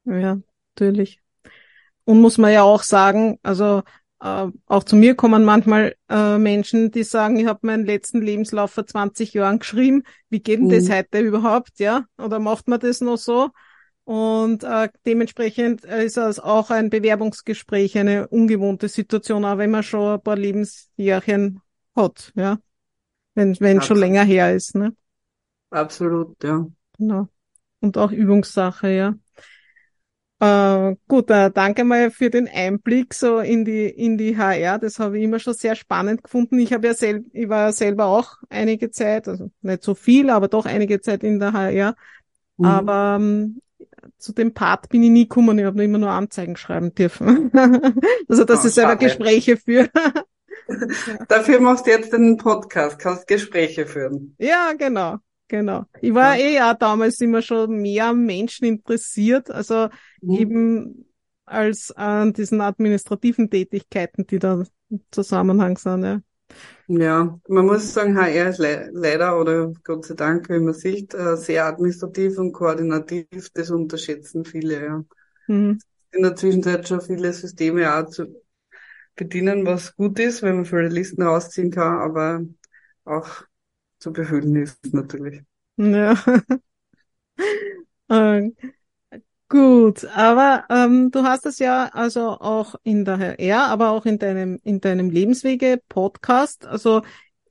Ja, 0.05 0.39
natürlich. 0.75 1.21
Und 2.05 2.21
muss 2.21 2.39
man 2.39 2.53
ja 2.53 2.63
auch 2.63 2.83
sagen, 2.83 3.39
also 3.43 3.83
äh, 4.21 4.47
auch 4.67 4.85
zu 4.85 4.97
mir 4.97 5.15
kommen 5.15 5.45
manchmal 5.45 5.97
äh, 6.09 6.39
Menschen, 6.39 6.91
die 6.91 7.03
sagen, 7.03 7.39
ich 7.39 7.47
habe 7.47 7.67
meinen 7.67 7.85
letzten 7.85 8.23
Lebenslauf 8.23 8.73
vor 8.73 8.87
20 8.87 9.35
Jahren 9.35 9.59
geschrieben. 9.59 10.03
Wie 10.31 10.41
geht 10.41 10.61
denn 10.61 10.67
mhm. 10.67 10.71
das 10.71 10.91
heute 10.91 11.21
überhaupt, 11.21 11.79
ja? 11.79 12.05
Oder 12.19 12.39
macht 12.39 12.69
man 12.69 12.81
das 12.81 13.01
noch 13.01 13.19
so? 13.19 13.51
Und 14.05 14.65
äh, 14.65 14.91
dementsprechend 15.07 15.85
ist 15.85 16.19
es 16.19 16.39
auch 16.39 16.71
ein 16.71 16.91
Bewerbungsgespräch 16.91 17.97
eine 17.97 18.29
ungewohnte 18.29 18.89
Situation, 18.89 19.45
auch 19.45 19.59
wenn 19.59 19.71
man 19.71 19.83
schon 19.83 20.15
ein 20.15 20.23
paar 20.23 20.37
Lebensjährchen 20.37 21.61
hat, 21.97 22.33
ja. 22.35 22.59
Wenn 23.35 23.59
wenn 23.61 23.83
schon 23.83 23.97
länger 23.97 24.23
her 24.23 24.55
ist, 24.55 24.75
ne? 24.75 24.95
Absolut, 25.71 26.43
ja. 26.45 26.67
Genau. 26.99 27.29
Und 27.81 27.99
auch 27.99 28.13
Übungssache, 28.13 28.89
ja. 28.91 29.15
Äh, 30.41 30.97
gut, 31.07 31.31
äh, 31.31 31.51
danke 31.51 31.85
mal 31.85 32.11
für 32.11 32.29
den 32.29 32.49
Einblick 32.49 33.15
so 33.15 33.39
in 33.39 33.65
die 33.65 33.87
in 33.87 34.19
die 34.19 34.37
HR. 34.37 34.79
Das 34.79 34.99
habe 34.99 35.19
ich 35.19 35.25
immer 35.25 35.39
schon 35.39 35.55
sehr 35.55 35.77
spannend 35.77 36.25
gefunden. 36.25 36.59
Ich 36.59 36.73
habe 36.73 36.89
ja 36.89 36.95
selber, 36.95 37.27
ich 37.33 37.49
war 37.49 37.67
ja 37.67 37.73
selber 37.73 38.07
auch 38.07 38.39
einige 38.49 38.91
Zeit, 38.91 39.29
also 39.29 39.51
nicht 39.63 39.83
so 39.83 39.95
viel, 39.95 40.31
aber 40.31 40.49
doch 40.49 40.67
einige 40.67 41.01
Zeit 41.01 41.23
in 41.23 41.39
der 41.39 41.53
HR. 41.53 41.95
Mhm. 42.57 42.65
Aber 42.65 43.17
ähm, 43.21 43.61
zu 44.19 44.33
dem 44.33 44.53
Part 44.53 44.89
bin 44.89 45.03
ich 45.03 45.11
nie 45.11 45.29
gekommen. 45.29 45.59
Ich 45.59 45.65
habe 45.65 45.83
immer 45.85 45.99
nur 45.99 46.11
Anzeigen 46.11 46.57
schreiben 46.57 46.95
dürfen. 46.95 47.51
also, 48.29 48.45
dass 48.45 48.65
oh, 48.65 48.69
ich 48.69 48.75
selber 48.75 48.97
Gespräche 48.97 49.57
führe. 49.57 49.91
Dafür 51.29 51.61
machst 51.61 51.87
du 51.87 51.91
jetzt 51.91 52.15
einen 52.15 52.37
Podcast, 52.39 52.99
kannst 52.99 53.27
Gespräche 53.27 53.87
führen. 53.87 54.35
Ja, 54.39 54.73
genau. 54.77 55.19
Genau. 55.49 55.85
Ich 56.01 56.15
war 56.15 56.37
ja. 56.37 56.45
eh 56.45 56.61
auch 56.63 56.79
damals 56.79 57.21
immer 57.21 57.43
schon 57.43 57.83
mehr 57.83 58.07
am 58.07 58.25
Menschen 58.25 58.65
interessiert, 58.65 59.51
also 59.51 59.89
mhm. 60.23 60.35
eben 60.35 61.07
als 61.45 61.91
an 61.91 62.33
diesen 62.33 62.61
administrativen 62.61 63.51
Tätigkeiten, 63.51 64.27
die 64.27 64.39
da 64.39 64.65
im 64.91 65.01
Zusammenhang 65.11 65.77
sind, 65.77 66.05
ja. 66.05 66.21
Ja, 66.87 67.39
man 67.49 67.67
muss 67.67 67.93
sagen, 67.93 68.17
HR 68.17 68.51
ist 68.51 68.59
le 68.59 68.91
leider 68.93 69.41
oder 69.41 69.73
Gott 69.85 70.05
sei 70.05 70.15
Dank, 70.15 70.49
wie 70.51 70.59
man 70.59 70.75
sieht, 70.75 71.15
äh, 71.15 71.37
sehr 71.37 71.65
administrativ 71.65 72.39
und 72.39 72.53
koordinativ. 72.53 73.51
Das 73.55 73.71
unterschätzen 73.71 74.45
viele, 74.45 74.85
ja. 74.85 75.05
Mhm. 75.47 75.79
In 76.13 76.23
der 76.23 76.37
Zwischenzeit 76.37 76.87
schon 76.87 77.01
viele 77.01 77.33
Systeme 77.33 77.93
auch 77.93 78.09
zu 78.09 78.27
bedienen, 79.17 79.67
was 79.67 79.97
gut 79.97 80.19
ist, 80.19 80.43
wenn 80.43 80.57
man 80.57 80.65
viele 80.65 80.89
Listen 80.89 81.23
rausziehen 81.23 81.71
kann, 81.71 81.99
aber 81.99 82.43
auch 83.05 83.45
zu 84.05 84.13
befüllen 84.13 84.55
ist 84.57 84.93
natürlich. 84.93 85.41
Ja. 85.79 86.23
äh, 88.09 88.51
gut, 89.49 90.05
aber 90.05 90.65
ähm, 90.69 91.11
du 91.11 91.23
hast 91.23 91.47
es 91.47 91.59
ja 91.59 91.89
also 91.91 92.29
auch 92.29 92.75
in 92.83 93.07
der 93.07 93.19
HR, 93.19 93.69
aber 93.69 93.91
auch 93.91 94.05
in 94.05 94.19
deinem 94.19 94.61
in 94.63 94.83
deinem 94.83 95.09
Lebenswege-Podcast, 95.09 96.67
also 96.67 97.01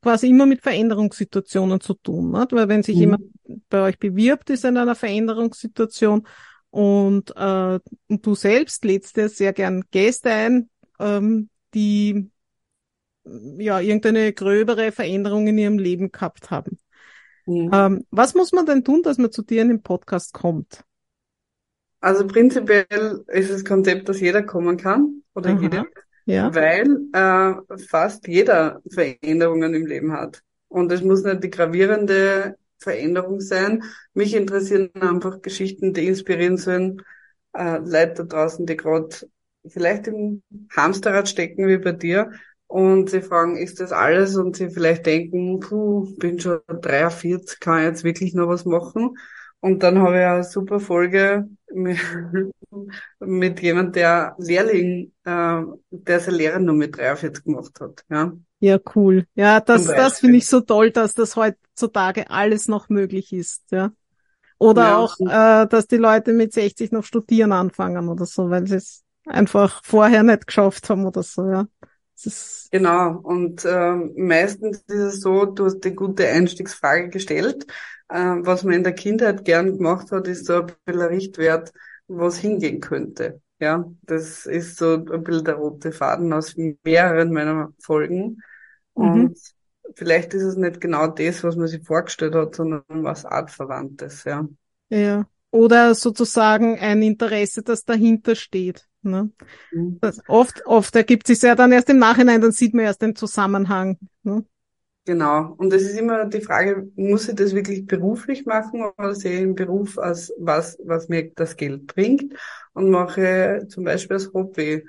quasi 0.04 0.30
immer 0.30 0.46
mit 0.46 0.62
Veränderungssituationen 0.62 1.82
zu 1.82 1.96
tun, 1.96 2.32
nicht? 2.32 2.52
weil 2.52 2.68
wenn 2.68 2.84
sich 2.84 2.98
mhm. 2.98 3.02
jemand 3.02 3.24
bei 3.70 3.82
euch 3.82 3.98
bewirbt, 3.98 4.52
ist 4.52 4.64
er 4.64 4.70
in 4.70 4.78
einer 4.78 4.96
Veränderungssituation 4.96 6.28
und, 6.70 7.36
äh, 7.36 7.80
und 8.10 8.26
du 8.26 8.36
selbst 8.36 8.86
lädst 8.86 9.18
dir 9.18 9.28
sehr 9.28 9.54
gern 9.54 9.86
Gäste 9.90 10.30
ein, 10.30 10.70
ähm, 11.00 11.50
die 11.74 12.30
ja 13.26 13.80
irgendeine 13.80 14.34
gröbere 14.34 14.92
Veränderung 14.92 15.48
in 15.48 15.58
ihrem 15.58 15.78
Leben 15.78 16.12
gehabt 16.12 16.52
haben. 16.52 16.78
Mhm. 17.46 17.70
Ähm, 17.74 18.06
was 18.12 18.34
muss 18.36 18.52
man 18.52 18.66
denn 18.66 18.84
tun, 18.84 19.02
dass 19.04 19.18
man 19.18 19.32
zu 19.32 19.42
dir 19.42 19.62
in 19.62 19.70
den 19.70 19.82
Podcast 19.82 20.34
kommt? 20.34 20.84
Also 22.00 22.28
prinzipiell 22.28 23.24
ist 23.28 23.52
das 23.52 23.64
Konzept, 23.64 24.10
dass 24.10 24.20
jeder 24.20 24.44
kommen 24.44 24.78
kann 24.78 25.24
oder 25.34 25.52
Aha. 25.52 25.62
jede, 25.62 25.86
ja. 26.26 26.54
weil 26.54 26.98
äh, 27.14 27.78
fast 27.88 28.28
jeder 28.28 28.82
Veränderungen 28.90 29.74
im 29.74 29.86
Leben 29.86 30.12
hat. 30.12 30.42
Und 30.68 30.92
es 30.92 31.02
muss 31.02 31.24
nicht 31.24 31.44
die 31.44 31.50
gravierende 31.50 32.58
Veränderung 32.78 33.40
sein. 33.40 33.84
Mich 34.14 34.36
interessieren 34.36 34.90
einfach 35.00 35.42
Geschichten, 35.42 35.94
die 35.94 36.08
inspirieren 36.08 36.58
sollen. 36.58 37.02
Äh, 37.54 37.78
Leute 37.78 38.16
da 38.16 38.24
draußen, 38.24 38.66
die 38.66 38.76
gerade 38.76 39.16
vielleicht 39.66 40.08
im 40.08 40.44
Hamsterrad 40.76 41.30
stecken 41.30 41.68
wie 41.68 41.78
bei 41.78 41.94
dir 41.94 42.32
und 42.74 43.12
sie 43.12 43.22
fragen, 43.22 43.56
ist 43.56 43.80
das 43.80 43.92
alles? 43.92 44.36
Und 44.36 44.56
sie 44.56 44.72
vielleicht 44.72 45.06
denken, 45.06 45.60
puh, 45.60 46.12
bin 46.18 46.40
schon 46.40 46.60
43, 46.68 47.60
kann 47.60 47.78
ich 47.78 47.86
jetzt 47.86 48.04
wirklich 48.04 48.34
noch 48.34 48.48
was 48.48 48.66
machen? 48.66 49.16
Und 49.60 49.84
dann 49.84 50.00
habe 50.00 50.18
ich 50.18 50.26
eine 50.26 50.44
super 50.44 50.80
Folge 50.80 51.48
mit, 51.72 52.00
mit 53.20 53.62
jemand, 53.62 53.96
der 53.96 54.36
Lehrling, 54.40 55.12
äh, 55.24 55.62
der 55.92 56.20
seine 56.20 56.38
Lehre 56.38 56.60
nur 56.60 56.74
mit 56.74 56.98
43 56.98 57.44
gemacht 57.44 57.80
hat. 57.80 58.04
Ja, 58.10 58.34
ja 58.60 58.80
cool. 58.96 59.28
Ja, 59.36 59.60
das, 59.60 59.86
das 59.86 60.20
finde 60.22 60.38
ich 60.38 60.48
so 60.48 60.60
toll, 60.60 60.90
dass 60.90 61.14
das 61.14 61.36
heutzutage 61.36 62.32
alles 62.32 62.68
noch 62.68 62.90
möglich 62.90 63.34
ist. 63.34 63.62
Ja. 63.70 63.92
Oder 64.58 64.82
ja, 64.82 64.98
auch, 64.98 65.20
äh, 65.20 65.68
dass 65.68 65.86
die 65.86 65.98
Leute 65.98 66.34
mit 66.34 66.54
60 66.54 66.92
noch 66.92 67.04
studieren 67.04 67.52
anfangen 67.52 68.10
oder 68.10 68.26
so, 68.26 68.50
weil 68.50 68.66
sie 68.66 68.78
es 68.78 69.04
einfach 69.28 69.84
vorher 69.84 70.24
nicht 70.24 70.48
geschafft 70.48 70.90
haben 70.90 71.06
oder 71.06 71.22
so, 71.22 71.48
ja. 71.48 71.68
Genau, 72.72 73.20
und 73.20 73.66
äh, 73.66 73.96
meistens 74.16 74.84
ist 74.88 74.96
es 74.96 75.22
so, 75.22 75.46
du 75.46 75.66
hast 75.66 75.82
die 75.82 75.94
gute 75.94 76.28
Einstiegsfrage 76.28 77.10
gestellt. 77.10 77.66
Äh, 78.10 78.36
was 78.40 78.64
man 78.64 78.74
in 78.74 78.84
der 78.84 78.94
Kindheit 78.94 79.46
gern 79.46 79.78
gemacht 79.78 80.12
hat, 80.12 80.28
ist 80.28 80.46
so 80.46 80.62
ein 80.62 80.66
bisschen 80.66 81.02
ein 81.02 81.08
Richtwert, 81.08 81.72
was 82.08 82.38
hingehen 82.38 82.80
könnte. 82.80 83.42
Ja, 83.60 83.86
das 84.02 84.46
ist 84.46 84.78
so 84.78 84.96
ein 84.96 85.24
bisschen 85.24 85.46
der 85.46 85.56
rote 85.56 85.92
Faden 85.92 86.34
aus 86.34 86.56
mehreren 86.84 87.32
meiner 87.32 87.74
Folgen. 87.80 88.42
Mhm. 88.96 89.04
Und 89.04 89.40
vielleicht 89.96 90.34
ist 90.34 90.44
es 90.44 90.56
nicht 90.56 90.82
genau 90.82 91.08
das, 91.08 91.44
was 91.44 91.56
man 91.56 91.68
sich 91.68 91.84
vorgestellt 91.84 92.36
hat, 92.36 92.56
sondern 92.56 92.84
was 92.88 93.26
artverwandtes, 93.26 94.24
ja. 94.26 94.48
Ja. 94.90 95.26
Oder 95.52 95.94
sozusagen 95.96 96.80
ein 96.80 97.02
Interesse, 97.04 97.62
das 97.62 97.86
dahinter 97.86 98.36
steht. 98.36 98.88
Ne? 99.04 99.32
Mhm. 99.72 100.00
Oft, 100.28 100.66
oft 100.66 100.96
ergibt 100.96 101.28
sich 101.28 101.42
ja 101.42 101.56
dann 101.56 101.72
erst 101.72 101.90
im 101.90 102.00
Nachhinein, 102.00 102.42
dann 102.42 102.52
sieht 102.52 102.74
man 102.74 102.86
erst 102.86 103.02
den 103.02 103.16
Zusammenhang. 103.16 103.98
Ne? 104.24 104.46
Genau. 105.06 105.54
Und 105.58 105.74
es 105.74 105.84
ist 105.84 105.98
immer 105.98 106.26
die 106.26 106.40
Frage, 106.42 106.90
muss 106.96 107.28
ich 107.28 107.36
das 107.36 107.54
wirklich 107.54 107.86
beruflich 107.86 108.46
machen 108.46 108.84
oder 108.98 109.14
sehe 109.16 109.34
ich 109.34 109.40
den 109.42 109.56
Beruf 109.56 109.98
als 109.98 110.34
was, 110.38 110.78
was 110.84 111.10
mir 111.10 111.32
das 111.36 111.58
Geld 111.58 111.88
bringt 111.88 112.34
und 112.74 112.90
mache 112.90 113.66
zum 113.70 113.84
Beispiel 113.84 114.16
als 114.16 114.34
Hobby 114.34 114.88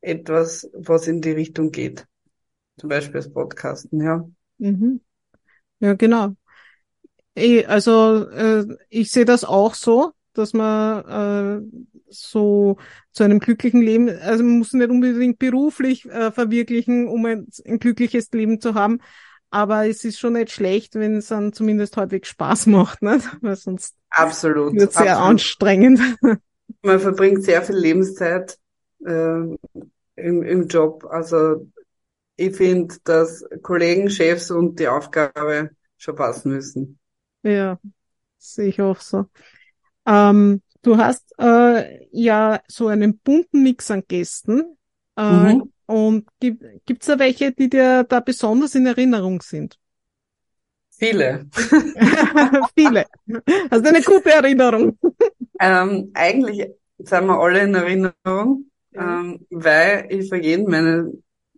etwas, 0.00 0.68
was 0.74 1.06
in 1.06 1.20
die 1.20 1.30
Richtung 1.30 1.70
geht. 1.70 2.06
Zum 2.78 2.88
Beispiel 2.88 3.16
als 3.16 3.32
Podcasten, 3.32 4.02
ja. 4.02 4.28
Mhm. 4.58 5.00
Ja, 5.80 5.94
genau. 5.94 6.34
Ich, 7.34 7.68
also 7.68 8.28
äh, 8.30 8.66
ich 8.88 9.10
sehe 9.10 9.24
das 9.24 9.44
auch 9.44 9.74
so, 9.74 10.12
dass 10.34 10.52
man 10.52 11.62
äh, 11.62 11.82
so 12.08 12.76
zu 13.12 13.24
einem 13.24 13.38
glücklichen 13.38 13.82
Leben, 13.82 14.08
also 14.08 14.42
man 14.42 14.58
muss 14.58 14.72
nicht 14.72 14.90
unbedingt 14.90 15.38
beruflich 15.38 16.06
äh, 16.06 16.30
verwirklichen, 16.30 17.08
um 17.08 17.24
ein, 17.26 17.46
ein, 17.66 17.78
glückliches 17.78 18.30
Leben 18.32 18.60
zu 18.60 18.74
haben, 18.74 19.00
aber 19.50 19.86
es 19.86 20.04
ist 20.04 20.18
schon 20.18 20.34
nicht 20.34 20.50
schlecht, 20.50 20.94
wenn 20.94 21.16
es 21.16 21.28
dann 21.28 21.52
zumindest 21.52 21.96
halbwegs 21.96 22.28
Spaß 22.28 22.66
macht, 22.66 23.02
ne? 23.02 23.20
weil 23.40 23.56
sonst 23.56 23.96
absolut, 24.10 24.74
wird 24.74 24.92
sehr 24.92 25.12
absolut. 25.12 25.30
anstrengend. 25.30 26.00
Man 26.82 27.00
verbringt 27.00 27.44
sehr 27.44 27.62
viel 27.62 27.76
Lebenszeit 27.76 28.58
äh, 29.04 29.40
im, 30.16 30.42
im 30.42 30.68
Job, 30.68 31.06
also 31.10 31.66
ich 32.36 32.56
finde, 32.56 32.96
dass 33.04 33.44
Kollegen, 33.62 34.10
Chefs 34.10 34.50
und 34.50 34.80
die 34.80 34.88
Aufgabe 34.88 35.70
schon 35.96 36.16
passen 36.16 36.52
müssen. 36.52 36.98
Ja, 37.42 37.78
sehe 38.38 38.68
ich 38.68 38.80
auch 38.80 39.00
so. 39.00 39.26
Ähm, 40.06 40.62
Du 40.82 40.96
hast 40.96 41.32
äh, 41.38 42.06
ja 42.10 42.60
so 42.66 42.88
einen 42.88 43.18
bunten 43.18 43.62
Mix 43.62 43.90
an 43.90 44.02
Gästen. 44.06 44.76
Äh, 45.16 45.54
mhm. 45.54 45.72
Und 45.86 46.28
gibt 46.40 47.02
es 47.02 47.06
da 47.06 47.18
welche, 47.18 47.52
die 47.52 47.70
dir 47.70 48.04
da 48.04 48.20
besonders 48.20 48.74
in 48.74 48.86
Erinnerung 48.86 49.40
sind? 49.42 49.78
Viele. 50.90 51.46
Viele. 52.76 53.06
Hast 53.70 53.84
du 53.84 53.88
eine 53.88 54.02
gute 54.02 54.32
Erinnerung? 54.32 54.98
Ähm, 55.60 56.10
eigentlich 56.14 56.68
sind 56.98 57.26
wir 57.26 57.38
alle 57.38 57.60
in 57.60 57.74
Erinnerung, 57.74 58.70
ja. 58.90 59.20
ähm, 59.20 59.46
weil 59.50 60.06
ich 60.10 60.28
für 60.28 60.36
jeden 60.36 60.70
meiner 60.70 61.06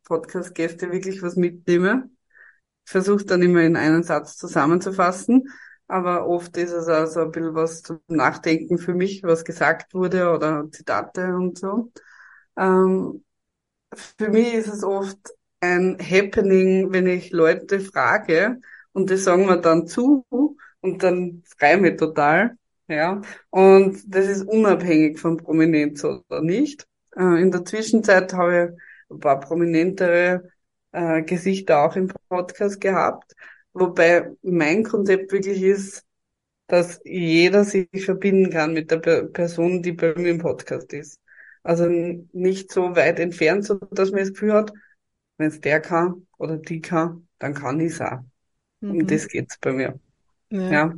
Podcast-Gäste 0.05 0.91
wirklich 0.91 1.23
was 1.23 1.37
mitnehme. 1.37 2.11
Versuche 2.85 3.25
dann 3.25 3.43
immer 3.43 3.63
in 3.63 3.77
einen 3.77 4.03
Satz 4.03 4.37
zusammenzufassen 4.37 5.49
aber 5.89 6.27
oft 6.29 6.57
ist 6.57 6.73
es 6.73 6.89
auch 6.89 7.07
so 7.07 7.21
ein 7.21 7.31
bisschen 7.31 7.55
was 7.55 7.83
zum 7.83 8.01
Nachdenken 8.09 8.79
für 8.79 8.95
mich, 8.95 9.23
was 9.23 9.45
gesagt 9.45 9.95
wurde 9.95 10.31
oder 10.33 10.71
Zitate 10.71 11.35
und 11.37 11.59
so. 11.59 11.93
Ähm, 12.59 13.25
für 13.95 14.29
mich 14.31 14.55
ist 14.55 14.69
es 14.69 14.85
oft 14.85 15.19
ein 15.61 15.99
Happening, 16.01 16.93
wenn 16.93 17.07
ich 17.07 17.31
Leute 17.31 17.81
frage 17.81 18.61
und 18.93 19.11
die 19.11 19.17
sagen 19.17 19.47
mir 19.47 19.61
dann 19.61 19.87
zu 19.87 20.25
und 20.81 21.03
dann 21.03 21.43
freue 21.59 21.77
ich 21.77 21.81
mich 21.81 21.97
total. 21.97 22.57
Ja, 22.87 23.23
und 23.51 24.03
das 24.07 24.27
ist 24.27 24.43
unabhängig 24.47 25.19
von 25.19 25.39
Prominenz 25.39 26.05
oder 26.05 26.43
nicht. 26.43 26.87
Äh, 27.17 27.41
in 27.41 27.51
der 27.51 27.65
Zwischenzeit 27.65 28.33
habe 28.35 28.75
ich 28.77 29.15
ein 29.15 29.21
paar 29.21 29.41
prominentere 29.41 30.51
äh, 30.93 31.23
Gesichter 31.23 31.83
auch 31.85 31.97
im 31.97 32.09
Podcast 32.29 32.81
gehabt. 32.81 33.35
Wobei 33.75 34.31
mein 34.43 34.85
Konzept 34.85 35.33
wirklich 35.33 35.61
ist, 35.61 36.05
dass 36.67 37.01
jeder 37.05 37.65
sich 37.65 37.89
verbinden 38.05 38.51
kann 38.51 38.73
mit 38.73 38.91
der 38.91 38.99
Person, 38.99 39.83
die 39.83 39.93
bei 39.93 40.15
mir 40.15 40.31
im 40.31 40.39
Podcast 40.39 40.93
ist. 40.93 41.21
Also 41.63 41.87
nicht 41.87 42.73
so 42.73 42.95
weit 42.97 43.19
entfernt, 43.19 43.65
so 43.65 43.75
dass 43.75 44.11
man 44.11 44.21
das 44.21 44.33
Gefühl 44.33 44.55
hat, 44.55 44.73
wenn 45.37 45.49
es 45.49 45.61
der 45.61 45.81
kann 45.81 46.27
oder 46.39 46.57
die 46.57 46.81
kann, 46.81 47.29
dann 47.39 47.55
kann 47.55 47.81
ich 47.81 47.93
es 47.93 48.01
auch. 48.01 48.21
Mhm. 48.81 48.91
Um 48.91 49.07
das 49.07 49.29
geht's 49.29 49.59
bei 49.59 49.73
mir. 49.73 49.99
Ja. 50.51 50.71
ja. 50.71 50.95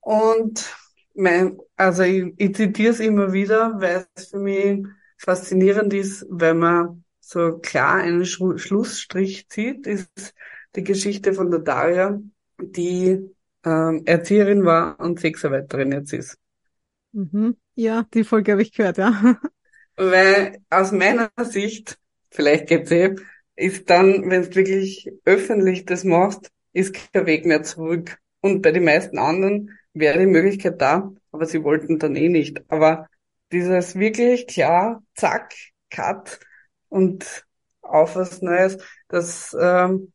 Und 0.00 0.76
mein, 1.14 1.58
also 1.76 2.02
ich, 2.02 2.34
ich 2.36 2.54
zitiere 2.54 2.92
es 2.92 3.00
immer 3.00 3.32
wieder, 3.32 3.80
weil 3.80 4.06
es 4.14 4.28
für 4.28 4.38
mich 4.38 4.86
faszinierend 5.16 5.92
ist, 5.94 6.26
wenn 6.28 6.58
man 6.58 7.04
so 7.20 7.58
klar 7.58 7.96
einen 7.96 8.24
Schlussstrich 8.24 9.48
zieht, 9.48 9.86
ist 9.86 10.34
die 10.76 10.84
Geschichte 10.84 11.32
von 11.32 11.50
der 11.50 11.60
Daria, 11.60 12.20
die 12.60 13.30
ähm, 13.64 14.02
Erzieherin 14.04 14.64
war 14.64 14.98
und 15.00 15.20
Sexarbeiterin 15.20 15.92
jetzt 15.92 16.12
ist. 16.12 16.38
Mhm. 17.12 17.56
Ja, 17.74 18.04
die 18.14 18.24
Folge 18.24 18.52
habe 18.52 18.62
ich 18.62 18.72
gehört, 18.72 18.98
ja. 18.98 19.38
Weil 19.96 20.58
aus 20.70 20.92
meiner 20.92 21.30
Sicht, 21.42 21.98
vielleicht 22.30 22.68
geht's 22.68 22.90
eh, 22.90 23.14
ist 23.56 23.90
dann, 23.90 24.30
wenn 24.30 24.42
du 24.42 24.54
wirklich 24.54 25.10
öffentlich 25.24 25.84
das 25.84 26.04
machst, 26.04 26.50
ist 26.72 26.94
kein 27.12 27.26
Weg 27.26 27.44
mehr 27.44 27.62
zurück. 27.64 28.18
Und 28.40 28.62
bei 28.62 28.70
den 28.70 28.84
meisten 28.84 29.18
anderen 29.18 29.76
wäre 29.94 30.20
die 30.20 30.26
Möglichkeit 30.26 30.80
da, 30.80 31.12
aber 31.32 31.46
sie 31.46 31.64
wollten 31.64 31.98
dann 31.98 32.14
eh 32.14 32.28
nicht. 32.28 32.62
Aber 32.70 33.08
dieses 33.50 33.96
wirklich 33.96 34.46
klar, 34.46 35.02
zack, 35.14 35.54
cut 35.90 36.38
und 36.88 37.44
auf 37.82 38.14
was 38.14 38.42
Neues, 38.42 38.78
das 39.08 39.56
ähm, 39.58 40.12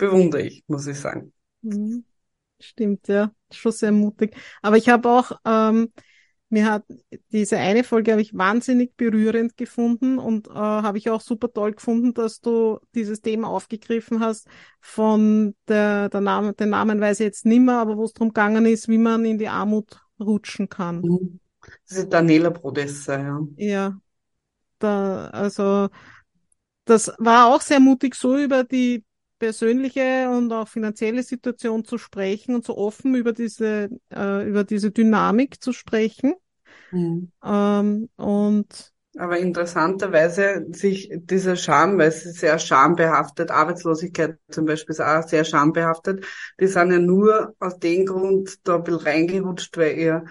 bewundere 0.00 0.42
ich, 0.42 0.64
muss 0.66 0.86
ich 0.86 0.98
sagen. 0.98 1.32
Mhm. 1.62 2.04
Stimmt, 2.58 3.08
ja, 3.08 3.32
schon 3.50 3.72
sehr 3.72 3.92
mutig. 3.92 4.36
Aber 4.60 4.76
ich 4.76 4.88
habe 4.88 5.08
auch, 5.08 5.32
ähm, 5.46 5.92
mir 6.50 6.70
hat 6.70 6.84
diese 7.32 7.56
eine 7.56 7.84
Folge 7.84 8.12
habe 8.12 8.20
ich 8.20 8.36
wahnsinnig 8.36 8.96
berührend 8.96 9.56
gefunden 9.56 10.18
und 10.18 10.48
äh, 10.48 10.52
habe 10.52 10.98
ich 10.98 11.08
auch 11.08 11.20
super 11.20 11.50
toll 11.52 11.72
gefunden, 11.72 12.12
dass 12.12 12.40
du 12.40 12.78
dieses 12.94 13.22
Thema 13.22 13.48
aufgegriffen 13.48 14.20
hast 14.20 14.48
von 14.80 15.54
der, 15.68 16.08
der 16.08 16.20
Name, 16.20 16.52
den 16.52 16.70
Namen 16.70 17.00
weiß 17.00 17.20
ich 17.20 17.24
jetzt 17.24 17.46
nimmer, 17.46 17.80
aber 17.80 17.96
wo 17.96 18.04
es 18.04 18.12
darum 18.12 18.28
gegangen 18.28 18.66
ist, 18.66 18.88
wie 18.88 18.98
man 18.98 19.24
in 19.24 19.38
die 19.38 19.48
Armut 19.48 20.02
rutschen 20.18 20.68
kann. 20.68 21.00
Mhm. 21.00 21.40
Das 21.88 21.98
ist 21.98 22.12
Daniela 22.12 22.50
Brodessa, 22.50 23.18
ja. 23.18 23.40
Ja, 23.56 24.00
da, 24.78 25.28
also 25.28 25.88
das 26.84 27.12
war 27.18 27.54
auch 27.54 27.60
sehr 27.60 27.80
mutig, 27.80 28.14
so 28.14 28.36
über 28.36 28.64
die 28.64 29.04
persönliche 29.40 30.30
und 30.30 30.52
auch 30.52 30.68
finanzielle 30.68 31.24
Situation 31.24 31.84
zu 31.84 31.98
sprechen 31.98 32.54
und 32.54 32.64
so 32.64 32.78
offen 32.78 33.16
über 33.16 33.32
diese, 33.32 33.88
äh, 34.14 34.48
über 34.48 34.62
diese 34.62 34.92
Dynamik 34.92 35.60
zu 35.60 35.72
sprechen. 35.72 36.34
Mhm. 36.92 37.32
Ähm, 37.44 38.08
und 38.16 38.92
aber 39.18 39.38
interessanterweise 39.38 40.66
sich 40.70 41.10
dieser 41.12 41.56
Scham, 41.56 41.98
weil 41.98 42.08
es 42.08 42.24
ist 42.24 42.38
sehr 42.38 42.60
schambehaftet, 42.60 43.50
Arbeitslosigkeit 43.50 44.38
zum 44.50 44.66
Beispiel 44.66 44.92
ist 44.92 45.00
auch 45.00 45.26
sehr 45.26 45.44
schambehaftet, 45.44 46.24
die 46.60 46.68
sind 46.68 46.92
ja 46.92 47.00
nur 47.00 47.56
aus 47.58 47.80
dem 47.80 48.06
Grund 48.06 48.66
da 48.68 48.76
ein 48.76 48.84
bisschen 48.84 49.00
reingerutscht, 49.00 49.76
weil 49.76 49.98
ihr 49.98 50.24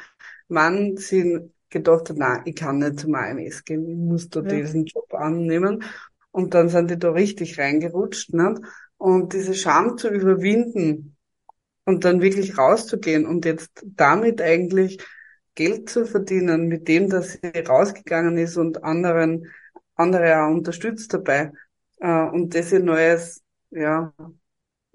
Mann 0.47 0.95
sie 0.95 1.51
gedacht 1.69 2.09
hat, 2.09 2.17
na, 2.17 2.41
ich 2.45 2.55
kann 2.55 2.79
nicht 2.79 3.01
zum 3.01 3.15
AMS 3.15 3.65
gehen, 3.65 3.85
ich 3.85 3.97
muss 3.97 4.29
da 4.29 4.39
ja. 4.41 4.47
diesen 4.47 4.85
Job 4.85 5.13
annehmen. 5.13 5.83
Und 6.31 6.53
dann 6.53 6.69
sind 6.69 6.89
die 6.89 6.97
da 6.97 7.11
richtig 7.11 7.59
reingerutscht, 7.59 8.33
nicht? 8.33 8.61
Und 8.99 9.33
diese 9.33 9.53
Scham 9.53 9.97
zu 9.97 10.09
überwinden 10.09 11.15
und 11.85 12.03
dann 12.05 12.21
wirklich 12.21 12.57
rauszugehen 12.57 13.25
und 13.25 13.45
jetzt 13.45 13.71
damit 13.83 14.41
eigentlich 14.41 14.99
Geld 15.55 15.89
zu 15.89 16.05
verdienen, 16.05 16.67
mit 16.67 16.87
dem, 16.87 17.09
dass 17.09 17.33
sie 17.33 17.59
rausgegangen 17.59 18.37
ist 18.37 18.57
und 18.57 18.83
anderen, 18.83 19.47
andere 19.95 20.43
auch 20.43 20.51
unterstützt 20.51 21.13
dabei. 21.13 21.51
Äh, 21.99 22.23
und 22.29 22.53
das 22.53 22.73
ein 22.73 22.85
neues, 22.85 23.41
ja, 23.71 24.13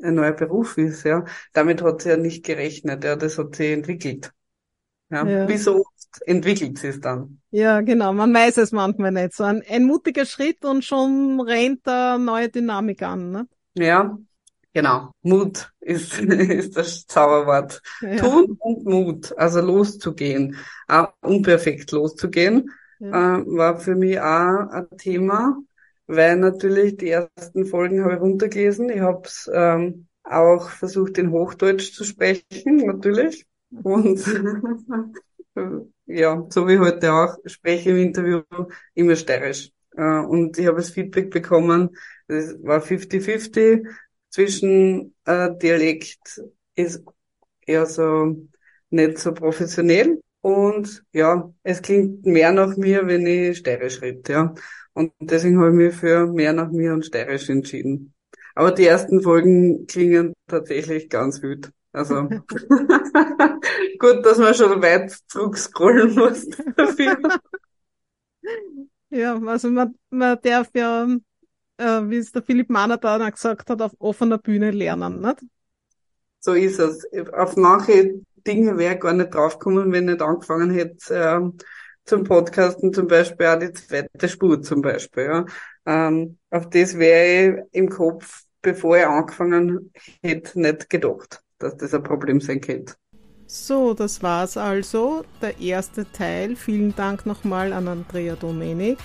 ein 0.03 0.15
neuer 0.15 0.33
Beruf 0.33 0.77
ist, 0.79 1.05
ja. 1.05 1.25
Damit 1.53 1.83
hat 1.83 2.03
sie 2.03 2.11
ja 2.11 2.17
nicht 2.17 2.45
gerechnet, 2.45 3.05
ja, 3.05 3.17
das 3.17 3.39
hat 3.39 3.57
sie 3.57 3.73
entwickelt. 3.73 4.33
Ja. 5.11 5.27
ja. 5.27 5.49
Wieso 5.49 5.87
entwickelt 6.27 6.79
sie 6.79 6.89
es 6.89 7.01
dann? 7.01 7.41
Ja, 7.51 7.81
genau. 7.81 8.13
Man 8.13 8.33
weiß 8.35 8.59
es 8.59 8.73
manchmal 8.73 9.13
nicht. 9.13 9.35
So 9.35 9.45
ein, 9.45 9.63
ein 9.69 9.85
mutiger 9.85 10.27
Schritt 10.27 10.65
und 10.65 10.85
schon 10.85 11.41
rennt 11.41 11.87
da 11.87 12.19
neue 12.19 12.49
Dynamik 12.51 13.03
an, 13.03 13.31
ne? 13.31 13.49
Ja, 13.75 14.19
genau. 14.73 15.11
Mut 15.23 15.73
ist, 15.81 16.19
ist 16.21 16.77
das 16.77 17.07
Zauberwort. 17.07 17.83
Ja. 18.01 18.17
Tun 18.17 18.57
und 18.59 18.85
Mut, 18.85 19.37
also 19.37 19.61
loszugehen, 19.61 20.57
auch 20.89 21.09
unperfekt 21.21 21.91
loszugehen, 21.93 22.71
ja. 23.01 23.39
äh, 23.39 23.47
war 23.47 23.79
für 23.79 23.95
mich 23.95 24.21
auch 24.21 24.69
ein 24.71 24.87
Thema, 24.97 25.59
weil 26.07 26.37
natürlich 26.37 26.97
die 26.97 27.11
ersten 27.11 27.67
Folgen 27.67 28.03
habe 28.03 28.15
ich 28.15 28.21
runtergelesen. 28.21 28.91
Ich 28.91 29.01
habe 29.01 29.23
es 29.25 29.51
ähm, 29.53 30.07
auch 30.23 30.69
versucht, 30.71 31.19
in 31.19 31.31
Hochdeutsch 31.31 31.93
zu 31.93 32.05
sprechen, 32.05 32.77
natürlich. 32.77 33.47
Und 33.83 34.21
ja, 36.07 36.47
so 36.49 36.69
wie 36.69 36.79
heute 36.79 37.13
auch, 37.13 37.37
spreche 37.47 37.91
im 37.91 37.99
Interview 37.99 38.43
immer 38.95 39.17
steirisch. 39.17 39.71
Äh, 39.97 40.21
und 40.21 40.59
ich 40.59 40.67
habe 40.67 40.79
das 40.79 40.91
Feedback 40.91 41.31
bekommen, 41.31 41.97
das 42.29 42.57
war 42.63 42.81
50-50 42.81 43.87
zwischen 44.31 45.15
äh, 45.25 45.51
Dialekt 45.57 46.43
ist 46.75 47.05
eher 47.67 47.87
so 47.87 48.37
nicht 48.91 49.19
so 49.19 49.33
professionell 49.33 50.21
und 50.41 51.05
ja, 51.13 51.53
es 51.63 51.83
klingt 51.83 52.27
mehr 52.27 52.53
nach 52.53 52.77
mir, 52.77 53.07
wenn 53.07 53.27
ich 53.27 53.59
steirisch 53.59 54.03
rede, 54.03 54.33
ja. 54.33 54.55
Und 54.93 55.13
deswegen 55.21 55.59
habe 55.59 55.71
ich 55.71 55.75
mich 55.75 55.95
für 55.95 56.27
mehr 56.27 56.53
nach 56.53 56.71
mir 56.71 56.93
und 56.93 57.05
steirisch 57.05 57.49
entschieden. 57.49 58.15
Aber 58.55 58.71
die 58.71 58.87
ersten 58.87 59.23
Folgen 59.23 59.87
klingen 59.87 60.35
tatsächlich 60.47 61.09
ganz 61.09 61.41
gut. 61.41 61.71
Also 61.93 62.29
gut, 63.99 64.25
dass 64.25 64.39
man 64.39 64.55
schon 64.55 64.83
weit 64.83 65.17
zurückscrollen 65.29 66.15
muss. 66.15 66.47
ja, 69.15 69.41
also 69.47 69.71
man, 69.71 69.95
man 70.11 70.39
darf 70.43 70.71
ja 70.75 71.07
äh, 71.79 72.03
wie 72.09 72.17
es 72.19 72.33
der 72.33 72.43
Philipp 72.43 72.71
Mahner 72.71 72.99
da 72.99 73.29
gesagt 73.31 73.71
hat, 73.71 73.83
auf 73.83 73.93
offener 73.99 74.39
Bühne 74.39 74.71
lernen, 74.71 75.21
nicht? 75.21 75.45
So 76.41 76.53
ist 76.53 76.79
es. 76.79 77.07
Auf 77.33 77.57
manche 77.57 78.21
Dinge 78.47 78.77
wäre 78.77 78.99
gar 78.99 79.15
nicht 79.15 79.35
draufgekommen, 79.35 79.93
wenn 79.93 80.05
ich 80.05 80.15
nicht 80.15 80.23
angefangen 80.23 80.71
hätte, 80.71 81.15
äh, 81.15 81.41
zum 82.05 82.25
Podcasten 82.25 82.93
zum 82.93 83.07
Beispiel 83.07 83.47
auch 83.47 83.59
die 83.59 83.73
zweite 83.73 84.29
Spur 84.29 84.61
zum 84.61 84.83
Beispiel. 84.83 85.25
Ja. 85.25 85.47
Ähm, 85.87 86.39
auf 86.51 86.69
das 86.69 86.99
wäre 86.99 87.65
ich 87.71 87.79
im 87.79 87.89
Kopf, 87.89 88.43
bevor 88.61 88.99
ich 88.99 89.07
angefangen 89.07 89.91
hätte, 90.23 90.61
nicht 90.61 90.91
gedacht, 90.91 91.43
dass 91.59 91.77
das 91.79 91.95
ein 91.95 92.03
Problem 92.03 92.41
sein 92.43 92.61
könnte. 92.61 92.95
So, 93.57 93.95
das 93.95 94.21
war's 94.21 94.57
also, 94.57 95.25
der 95.41 95.61
erste 95.61 96.11
Teil. 96.11 96.57
Vielen 96.57 96.97
Dank 96.97 97.25
nochmal 97.25 97.73
an 97.73 97.87
Andrea 97.87 98.35
Domenik. 98.35 98.99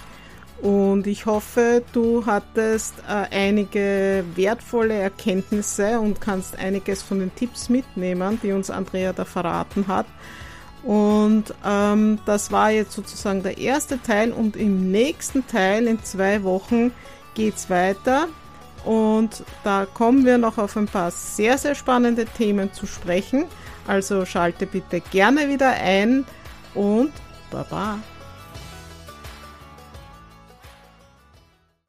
Und 0.64 1.06
ich 1.06 1.28
hoffe, 1.28 1.84
du 1.94 2.26
hattest 2.26 2.96
äh, 3.08 3.28
einige 3.30 4.26
wertvolle 4.34 4.96
Erkenntnisse 4.96 6.00
und 6.00 6.20
kannst 6.20 6.58
einiges 6.58 7.04
von 7.04 7.20
den 7.20 7.34
Tipps 7.36 7.70
mitnehmen, 7.70 8.40
die 8.42 8.52
uns 8.52 8.72
Andrea 8.72 9.14
da 9.14 9.24
verraten 9.24 9.88
hat. 9.88 10.08
Und 10.82 11.54
ähm, 11.64 12.18
das 12.26 12.52
war 12.52 12.72
jetzt 12.72 12.94
sozusagen 12.94 13.44
der 13.44 13.60
erste 13.60 14.02
Teil 14.02 14.32
und 14.32 14.56
im 14.56 14.90
nächsten 14.90 15.46
Teil 15.46 15.86
in 15.86 16.04
zwei 16.04 16.42
Wochen 16.42 16.92
geht's 17.36 17.70
weiter. 17.70 18.28
Und 18.84 19.44
da 19.64 19.86
kommen 19.86 20.26
wir 20.26 20.40
noch 20.40 20.58
auf 20.58 20.76
ein 20.76 20.88
paar 20.88 21.12
sehr, 21.12 21.60
sehr 21.60 21.76
spannende 21.76 22.26
Themen 22.26 22.74
zu 22.74 22.88
sprechen. 22.88 23.46
Also 23.90 24.24
schalte 24.24 24.68
bitte 24.68 25.02
gerne 25.02 25.50
wieder 25.50 25.72
ein 25.72 26.24
und 26.76 27.12
Baba. 27.50 27.98